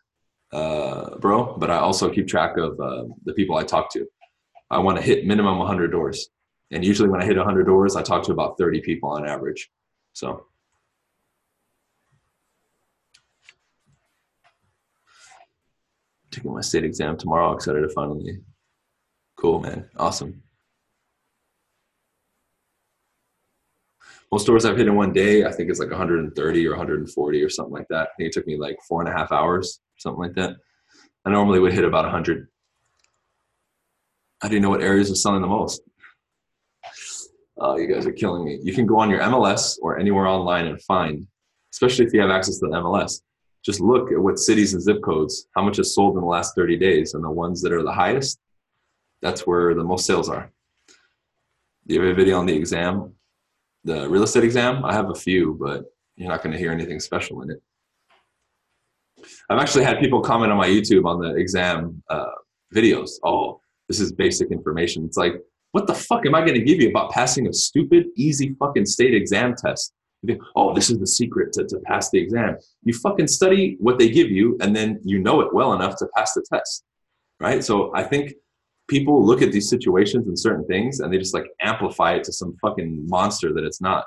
uh, 0.52 1.16
bro, 1.16 1.56
but 1.56 1.70
I 1.70 1.78
also 1.78 2.10
keep 2.10 2.28
track 2.28 2.58
of 2.58 2.78
uh, 2.78 3.04
the 3.24 3.32
people 3.32 3.56
I 3.56 3.64
talk 3.64 3.90
to. 3.92 4.06
I 4.70 4.78
want 4.78 4.98
to 4.98 5.02
hit 5.02 5.26
minimum 5.26 5.58
100 5.58 5.90
doors. 5.90 6.28
And 6.70 6.84
usually 6.84 7.08
when 7.08 7.22
I 7.22 7.26
hit 7.26 7.36
100 7.36 7.64
doors, 7.64 7.96
I 7.96 8.02
talk 8.02 8.22
to 8.24 8.32
about 8.32 8.56
30 8.58 8.80
people 8.80 9.10
on 9.10 9.26
average. 9.26 9.70
So 10.12 10.46
taking 16.32 16.52
my 16.52 16.60
state 16.60 16.84
exam 16.84 17.16
tomorrow. 17.16 17.52
Excited 17.52 17.82
to 17.82 17.88
finally. 17.90 18.40
Cool, 19.36 19.60
man. 19.60 19.88
Awesome. 19.96 20.42
Most 24.32 24.46
doors 24.46 24.64
I've 24.64 24.78
hit 24.78 24.86
in 24.86 24.94
one 24.94 25.12
day, 25.12 25.44
I 25.44 25.52
think 25.52 25.68
it's 25.68 25.78
like 25.78 25.90
130 25.90 26.66
or 26.66 26.70
140 26.70 27.42
or 27.42 27.50
something 27.50 27.74
like 27.74 27.86
that. 27.90 28.08
I 28.08 28.16
think 28.16 28.28
it 28.28 28.32
took 28.32 28.46
me 28.46 28.56
like 28.56 28.78
four 28.88 29.02
and 29.02 29.08
a 29.08 29.16
half 29.16 29.30
hours, 29.30 29.80
something 29.98 30.20
like 30.20 30.34
that. 30.34 30.56
I 31.26 31.30
normally 31.30 31.60
would 31.60 31.74
hit 31.74 31.84
about 31.84 32.04
100. 32.04 32.48
How 34.40 34.48
do 34.48 34.54
you 34.54 34.60
know 34.60 34.70
what 34.70 34.80
areas 34.80 35.10
are 35.10 35.16
selling 35.16 35.42
the 35.42 35.48
most? 35.48 35.82
Oh, 37.58 37.76
you 37.76 37.86
guys 37.86 38.06
are 38.06 38.12
killing 38.12 38.44
me. 38.44 38.58
You 38.62 38.72
can 38.72 38.86
go 38.86 38.98
on 38.98 39.10
your 39.10 39.20
MLS 39.20 39.76
or 39.82 39.98
anywhere 39.98 40.26
online 40.26 40.66
and 40.66 40.82
find, 40.82 41.26
especially 41.72 42.06
if 42.06 42.14
you 42.14 42.20
have 42.20 42.30
access 42.30 42.58
to 42.58 42.66
the 42.66 42.76
MLS, 42.76 43.20
just 43.64 43.80
look 43.80 44.10
at 44.10 44.18
what 44.18 44.38
cities 44.38 44.74
and 44.74 44.82
zip 44.82 45.02
codes, 45.02 45.46
how 45.54 45.62
much 45.62 45.78
is 45.78 45.94
sold 45.94 46.16
in 46.16 46.22
the 46.22 46.26
last 46.26 46.54
30 46.56 46.76
days, 46.78 47.14
and 47.14 47.22
the 47.22 47.30
ones 47.30 47.62
that 47.62 47.72
are 47.72 47.82
the 47.82 47.92
highest, 47.92 48.40
that's 49.20 49.46
where 49.46 49.74
the 49.74 49.84
most 49.84 50.04
sales 50.04 50.28
are. 50.28 50.50
Do 51.86 51.94
you 51.94 52.00
have 52.00 52.10
a 52.10 52.14
video 52.14 52.38
on 52.38 52.46
the 52.46 52.54
exam? 52.54 53.14
The 53.84 54.08
real 54.08 54.22
estate 54.22 54.44
exam? 54.44 54.84
I 54.84 54.92
have 54.92 55.10
a 55.10 55.14
few, 55.14 55.56
but 55.60 55.84
you're 56.16 56.28
not 56.28 56.42
going 56.42 56.52
to 56.52 56.58
hear 56.58 56.72
anything 56.72 57.00
special 57.00 57.42
in 57.42 57.50
it. 57.50 57.62
I've 59.48 59.60
actually 59.60 59.84
had 59.84 60.00
people 60.00 60.20
comment 60.20 60.50
on 60.50 60.58
my 60.58 60.68
YouTube 60.68 61.04
on 61.04 61.20
the 61.20 61.34
exam 61.34 62.02
uh, 62.08 62.26
videos. 62.74 63.10
Oh, 63.24 63.60
this 63.88 64.00
is 64.00 64.12
basic 64.12 64.50
information. 64.50 65.04
It's 65.04 65.16
like, 65.16 65.34
what 65.72 65.86
the 65.86 65.94
fuck 65.94 66.26
am 66.26 66.34
I 66.34 66.40
going 66.40 66.54
to 66.54 66.62
give 66.62 66.80
you 66.80 66.90
about 66.90 67.10
passing 67.12 67.46
a 67.46 67.52
stupid, 67.52 68.06
easy 68.16 68.54
fucking 68.58 68.86
state 68.86 69.14
exam 69.14 69.54
test? 69.54 69.94
Think, 70.24 70.40
oh, 70.54 70.72
this 70.72 70.88
is 70.88 70.98
the 70.98 71.06
secret 71.06 71.52
to, 71.54 71.64
to 71.64 71.78
pass 71.80 72.10
the 72.10 72.18
exam. 72.18 72.56
You 72.84 72.94
fucking 72.94 73.26
study 73.26 73.76
what 73.80 73.98
they 73.98 74.08
give 74.08 74.30
you 74.30 74.56
and 74.60 74.74
then 74.74 75.00
you 75.02 75.18
know 75.18 75.40
it 75.40 75.52
well 75.52 75.72
enough 75.72 75.96
to 75.96 76.08
pass 76.16 76.32
the 76.34 76.44
test. 76.52 76.84
Right? 77.40 77.64
So 77.64 77.92
I 77.94 78.04
think 78.04 78.34
people 78.88 79.24
look 79.24 79.42
at 79.42 79.50
these 79.50 79.68
situations 79.68 80.28
and 80.28 80.38
certain 80.38 80.64
things 80.66 81.00
and 81.00 81.12
they 81.12 81.18
just 81.18 81.34
like 81.34 81.46
amplify 81.60 82.14
it 82.14 82.24
to 82.24 82.32
some 82.32 82.56
fucking 82.62 83.08
monster 83.08 83.52
that 83.52 83.64
it's 83.64 83.80
not. 83.80 84.04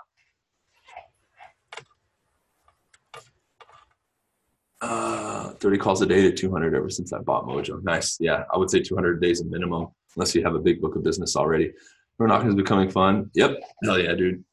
Uh, 4.81 5.49
30 5.53 5.77
calls 5.79 6.01
a 6.01 6.05
day 6.05 6.21
to 6.21 6.31
200 6.31 6.75
ever 6.75 6.89
since 6.89 7.11
I 7.11 7.19
bought 7.19 7.45
Mojo. 7.45 7.81
Nice. 7.83 8.17
Yeah, 8.19 8.43
I 8.53 8.57
would 8.57 8.69
say 8.69 8.81
200 8.81 9.21
days 9.21 9.41
a 9.41 9.45
minimum, 9.45 9.87
unless 10.15 10.35
you 10.35 10.43
have 10.43 10.55
a 10.55 10.59
big 10.59 10.79
book 10.79 10.95
of 10.95 11.03
business 11.03 11.35
already. 11.35 11.73
Rocking 12.19 12.49
is 12.49 12.55
becoming 12.55 12.89
fun. 12.89 13.29
Yep. 13.33 13.59
Hell 13.83 13.99
yeah, 13.99 14.13
dude. 14.13 14.43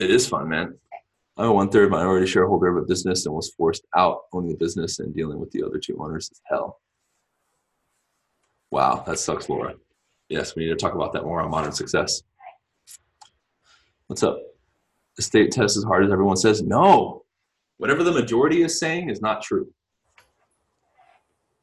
It 0.00 0.10
is 0.10 0.26
fun, 0.26 0.48
man. 0.48 0.78
I'm 1.36 1.46
a 1.46 1.52
one 1.52 1.68
third 1.68 1.90
minority 1.90 2.26
shareholder 2.26 2.68
of 2.68 2.82
a 2.82 2.86
business 2.86 3.26
and 3.26 3.34
was 3.34 3.52
forced 3.56 3.84
out 3.96 4.22
owning 4.32 4.50
the 4.50 4.56
business 4.56 5.00
and 5.00 5.14
dealing 5.14 5.40
with 5.40 5.50
the 5.50 5.64
other 5.64 5.78
two 5.78 5.98
owners 6.00 6.30
is 6.30 6.40
hell. 6.46 6.80
Wow, 8.70 9.02
that 9.06 9.18
sucks, 9.18 9.48
Laura. 9.48 9.74
Yes, 10.28 10.54
we 10.54 10.64
need 10.64 10.70
to 10.70 10.76
talk 10.76 10.94
about 10.94 11.12
that 11.12 11.24
more 11.24 11.40
on 11.40 11.50
modern 11.50 11.72
success. 11.72 12.22
What's 14.06 14.22
up? 14.22 14.38
The 15.16 15.22
state 15.22 15.50
test 15.50 15.76
is 15.76 15.84
hard 15.84 16.04
as 16.04 16.12
everyone 16.12 16.36
says. 16.36 16.62
No, 16.62 17.24
whatever 17.78 18.04
the 18.04 18.12
majority 18.12 18.62
is 18.62 18.78
saying 18.78 19.10
is 19.10 19.20
not 19.20 19.42
true. 19.42 19.72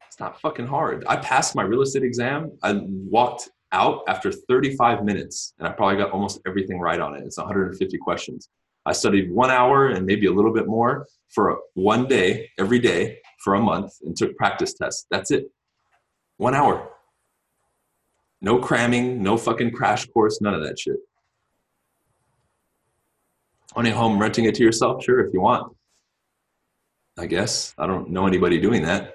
It's 0.08 0.20
not 0.20 0.40
fucking 0.42 0.68
hard. 0.68 1.06
I 1.08 1.16
passed 1.18 1.56
my 1.56 1.64
real 1.64 1.82
estate 1.82 2.04
exam. 2.04 2.58
I 2.62 2.82
walked 2.86 3.50
out 3.72 4.02
after 4.10 4.32
35 4.32 5.06
minutes 5.06 5.54
and 5.60 5.68
I 5.68 5.72
probably 5.72 5.98
got 5.98 6.12
almost 6.12 6.42
everything 6.46 6.80
right 6.80 7.00
on 7.00 7.16
it. 7.16 7.24
It's 7.26 7.38
150 7.38 7.98
questions. 8.00 8.50
I 8.86 8.94
studied 8.94 9.32
one 9.32 9.52
hour 9.52 9.90
and 9.90 10.06
maybe 10.06 10.26
a 10.26 10.32
little 10.32 10.54
bit 10.54 10.68
more 10.68 11.08
for 11.30 11.60
one 11.76 12.08
day, 12.08 12.50
every 12.58 12.80
day 12.80 13.20
for 13.44 13.56
a 13.56 13.60
month 13.60 13.94
and 14.02 14.16
took 14.16 14.36
practice 14.36 14.74
tests. 14.74 15.06
That's 15.12 15.32
it. 15.32 15.46
One 16.38 16.56
hour. 16.56 16.90
No 18.42 18.58
cramming, 18.58 19.22
no 19.22 19.38
fucking 19.38 19.72
crash 19.72 20.08
course, 20.08 20.42
none 20.42 20.56
of 20.56 20.64
that 20.64 20.80
shit. 20.80 20.98
Owning 23.76 23.94
a 23.94 23.96
home, 23.96 24.20
renting 24.20 24.46
it 24.46 24.56
to 24.56 24.64
yourself, 24.64 25.04
sure, 25.04 25.20
if 25.20 25.34
you 25.34 25.42
want. 25.42 25.76
I 27.18 27.28
guess. 27.28 27.74
I 27.78 27.86
don't 27.88 28.10
know 28.10 28.26
anybody 28.26 28.60
doing 28.60 28.82
that. 28.84 29.14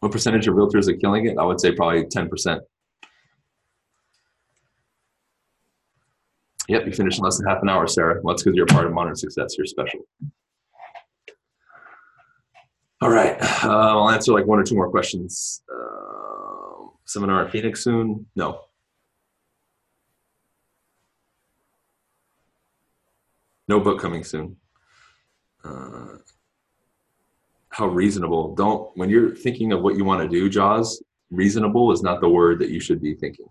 What 0.00 0.12
percentage 0.12 0.46
of 0.48 0.54
realtors 0.54 0.88
are 0.88 0.96
killing 0.96 1.26
it? 1.26 1.36
I 1.38 1.44
would 1.44 1.60
say 1.60 1.72
probably 1.72 2.04
10%. 2.04 2.60
Yep, 6.68 6.86
you 6.86 6.92
finished 6.92 7.18
in 7.18 7.24
less 7.24 7.38
than 7.38 7.46
half 7.46 7.62
an 7.62 7.68
hour, 7.68 7.86
Sarah. 7.86 8.20
Well, 8.22 8.34
that's 8.34 8.42
because 8.42 8.56
you're 8.56 8.66
part 8.66 8.86
of 8.86 8.92
Modern 8.92 9.14
Success. 9.14 9.56
You're 9.56 9.66
special. 9.66 10.00
All 13.00 13.10
right, 13.10 13.40
uh, 13.62 13.68
I'll 13.68 14.10
answer 14.10 14.32
like 14.32 14.46
one 14.46 14.58
or 14.58 14.64
two 14.64 14.74
more 14.74 14.90
questions. 14.90 15.62
Uh, 15.72 16.86
seminar 17.04 17.44
in 17.44 17.50
Phoenix 17.50 17.84
soon? 17.84 18.26
No. 18.34 18.62
No 23.68 23.80
book 23.80 24.00
coming 24.00 24.24
soon. 24.24 24.56
Uh, 25.64 26.18
how 27.68 27.86
reasonable? 27.86 28.54
Don't 28.54 28.90
when 28.96 29.10
you're 29.10 29.34
thinking 29.34 29.72
of 29.72 29.82
what 29.82 29.96
you 29.96 30.04
want 30.04 30.22
to 30.22 30.28
do, 30.28 30.48
Jaws. 30.48 31.02
Reasonable 31.30 31.92
is 31.92 32.02
not 32.02 32.20
the 32.20 32.28
word 32.28 32.60
that 32.60 32.70
you 32.70 32.80
should 32.80 33.02
be 33.02 33.14
thinking 33.14 33.46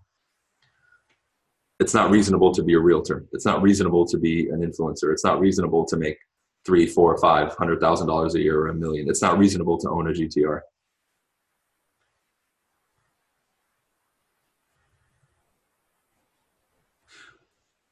it's 1.78 1.94
not 1.94 2.10
reasonable 2.10 2.52
to 2.52 2.62
be 2.62 2.74
a 2.74 2.78
realtor. 2.78 3.26
It's 3.32 3.44
not 3.44 3.62
reasonable 3.62 4.06
to 4.06 4.18
be 4.18 4.48
an 4.48 4.60
influencer. 4.60 5.12
It's 5.12 5.24
not 5.24 5.40
reasonable 5.40 5.84
to 5.86 5.96
make 5.96 6.16
three, 6.64 6.86
four, 6.86 7.16
five 7.18 7.54
hundred 7.56 7.80
thousand 7.80 8.06
dollars 8.08 8.34
a 8.34 8.40
year 8.40 8.58
or 8.60 8.68
a 8.68 8.74
million. 8.74 9.08
It's 9.08 9.22
not 9.22 9.38
reasonable 9.38 9.78
to 9.78 9.90
own 9.90 10.08
a 10.08 10.12
GTR. 10.12 10.60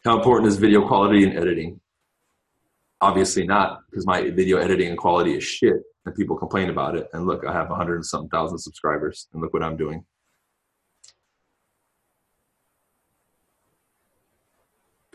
How 0.05 0.16
important 0.16 0.49
is 0.49 0.59
video 0.59 0.87
quality 0.87 1.25
and 1.25 1.38
editing? 1.38 1.81
Obviously 3.01 3.47
not, 3.47 3.81
because 3.90 4.07
my 4.07 4.31
video 4.31 4.59
editing 4.59 4.88
and 4.88 4.99
quality 4.99 5.35
is 5.35 5.44
shit, 5.44 5.77
and 6.05 6.14
people 6.14 6.37
complain 6.37 6.70
about 6.70 6.97
it. 6.97 7.07
And 7.12 7.27
look, 7.27 7.44
I 7.47 7.53
have 7.53 7.70
a 7.70 7.75
hundred 7.75 7.97
and 7.97 8.07
something 8.07 8.29
thousand 8.31 8.59
subscribers, 8.59 9.29
and 9.33 9.42
look 9.42 9.53
what 9.53 9.62
I'm 9.62 9.77
doing. 9.77 10.05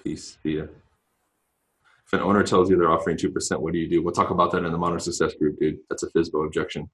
Peace. 0.04 0.38
See 0.44 0.54
If 0.58 0.70
an 2.14 2.22
owner 2.22 2.44
tells 2.44 2.70
you 2.70 2.78
they're 2.78 2.92
offering 2.92 3.18
2%, 3.18 3.60
what 3.60 3.74
do 3.74 3.80
you 3.80 3.90
do? 3.90 4.02
We'll 4.02 4.14
talk 4.14 4.30
about 4.30 4.52
that 4.52 4.64
in 4.64 4.72
the 4.72 4.78
Modern 4.78 5.00
Success 5.00 5.34
Group, 5.36 5.60
dude. 5.60 5.80
That's 5.90 6.04
a 6.04 6.10
FSBO 6.12 6.46
objection. 6.46 6.90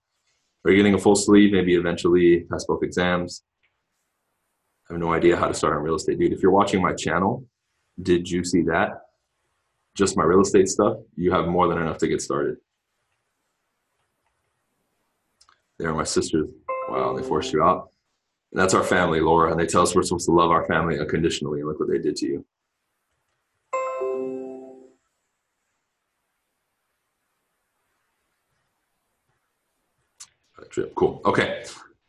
Are 0.63 0.71
you 0.71 0.77
getting 0.77 0.95
a 0.95 0.99
full 0.99 1.15
sleeve? 1.15 1.51
Maybe 1.51 1.75
eventually 1.75 2.41
pass 2.51 2.65
both 2.65 2.83
exams. 2.83 3.43
I 4.89 4.93
have 4.93 4.99
no 4.99 5.13
idea 5.13 5.37
how 5.37 5.47
to 5.47 5.53
start 5.53 5.75
on 5.75 5.83
real 5.83 5.95
estate, 5.95 6.19
dude. 6.19 6.33
If 6.33 6.41
you're 6.41 6.51
watching 6.51 6.81
my 6.81 6.93
channel, 6.93 7.45
did 8.01 8.29
you 8.29 8.43
see 8.43 8.63
that? 8.63 9.01
Just 9.95 10.17
my 10.17 10.23
real 10.23 10.41
estate 10.41 10.67
stuff, 10.67 10.97
you 11.15 11.31
have 11.31 11.47
more 11.47 11.67
than 11.67 11.77
enough 11.77 11.97
to 11.99 12.07
get 12.07 12.21
started. 12.21 12.57
They 15.79 15.85
are 15.85 15.93
my 15.93 16.03
sisters. 16.03 16.49
Wow, 16.89 17.15
they 17.15 17.23
forced 17.23 17.53
you 17.53 17.63
out. 17.63 17.89
And 18.51 18.61
that's 18.61 18.73
our 18.73 18.83
family, 18.83 19.19
Laura. 19.19 19.51
And 19.51 19.59
they 19.59 19.65
tell 19.65 19.81
us 19.81 19.95
we're 19.95 20.03
supposed 20.03 20.25
to 20.27 20.31
love 20.31 20.51
our 20.51 20.65
family 20.65 20.99
unconditionally. 20.99 21.59
And 21.59 21.67
Look 21.67 21.79
what 21.79 21.89
they 21.89 21.99
did 21.99 22.15
to 22.17 22.25
you. 22.25 22.45
Trip. 30.75 30.93
Cool. 30.93 31.21
Okay. 31.23 31.63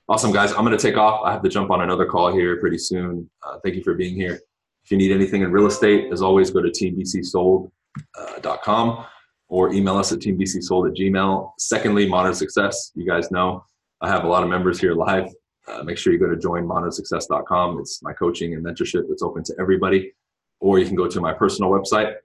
Awesome, 0.09 0.33
guys. 0.33 0.51
I'm 0.51 0.65
going 0.65 0.77
to 0.77 0.83
take 0.83 0.97
off. 0.97 1.25
I 1.25 1.31
have 1.31 1.41
to 1.43 1.49
jump 1.49 1.71
on 1.71 1.83
another 1.83 2.05
call 2.05 2.33
here 2.33 2.59
pretty 2.59 2.79
soon. 2.79 3.31
Uh, 3.45 3.59
thank 3.63 3.77
you 3.77 3.85
for 3.85 3.95
being 3.95 4.17
here. 4.17 4.41
If 4.85 4.91
you 4.91 4.97
need 4.97 5.13
anything 5.13 5.43
in 5.43 5.53
real 5.53 5.69
estate, 5.69 6.13
as 6.13 6.21
always, 6.21 6.51
go 6.51 6.61
to 6.61 6.71
teambcsold.com 6.71 9.05
or 9.47 9.73
email 9.73 9.97
us 9.97 10.11
at 10.11 10.19
teambcsold 10.19 10.91
at 10.91 10.97
gmail. 10.97 11.53
Secondly, 11.61 12.09
Modern 12.09 12.35
Success. 12.35 12.91
You 12.97 13.07
guys 13.07 13.31
know 13.31 13.65
I 14.01 14.09
have 14.09 14.25
a 14.25 14.29
lot 14.29 14.43
of 14.43 14.49
members 14.49 14.81
here 14.81 14.95
live. 14.95 15.29
Uh, 15.69 15.85
make 15.85 15.97
sure 15.97 16.13
you 16.13 16.19
go 16.19 16.29
to 16.29 16.35
joinmodernsuccess.com. 16.35 17.79
It's 17.79 18.03
my 18.03 18.15
coaching 18.15 18.55
and 18.55 18.67
mentorship 18.67 19.05
that's 19.09 19.23
open 19.23 19.45
to 19.45 19.55
everybody. 19.61 20.13
Or 20.59 20.81
you 20.81 20.87
can 20.87 20.97
go 20.97 21.07
to 21.07 21.21
my 21.21 21.33
personal 21.33 21.71
website, 21.71 22.17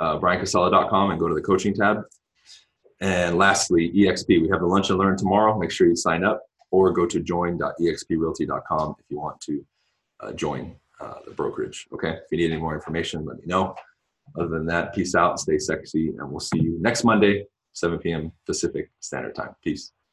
uh, 0.00 0.18
bryancasella.com, 0.18 1.10
and 1.10 1.20
go 1.20 1.28
to 1.28 1.34
the 1.34 1.42
coaching 1.42 1.74
tab. 1.74 2.04
And 3.00 3.38
lastly, 3.38 3.90
EXP. 3.92 4.42
We 4.42 4.48
have 4.50 4.60
the 4.60 4.66
lunch 4.66 4.90
and 4.90 4.98
learn 4.98 5.16
tomorrow. 5.16 5.58
Make 5.58 5.70
sure 5.70 5.86
you 5.86 5.96
sign 5.96 6.22
up 6.22 6.42
or 6.70 6.92
go 6.92 7.06
to 7.06 7.20
join.exprealty.com 7.20 8.94
if 8.98 9.04
you 9.08 9.18
want 9.18 9.40
to 9.42 9.66
uh, 10.20 10.32
join 10.32 10.76
uh, 11.00 11.14
the 11.24 11.30
brokerage. 11.30 11.86
Okay. 11.92 12.10
If 12.10 12.24
you 12.30 12.38
need 12.38 12.52
any 12.52 12.60
more 12.60 12.74
information, 12.74 13.24
let 13.24 13.38
me 13.38 13.44
know. 13.46 13.74
Other 14.38 14.48
than 14.48 14.66
that, 14.66 14.94
peace 14.94 15.14
out, 15.14 15.40
stay 15.40 15.58
sexy, 15.58 16.08
and 16.08 16.30
we'll 16.30 16.40
see 16.40 16.60
you 16.60 16.78
next 16.80 17.02
Monday, 17.02 17.46
7 17.72 17.98
p.m. 17.98 18.30
Pacific 18.46 18.90
Standard 19.00 19.34
Time. 19.34 19.56
Peace. 19.64 19.92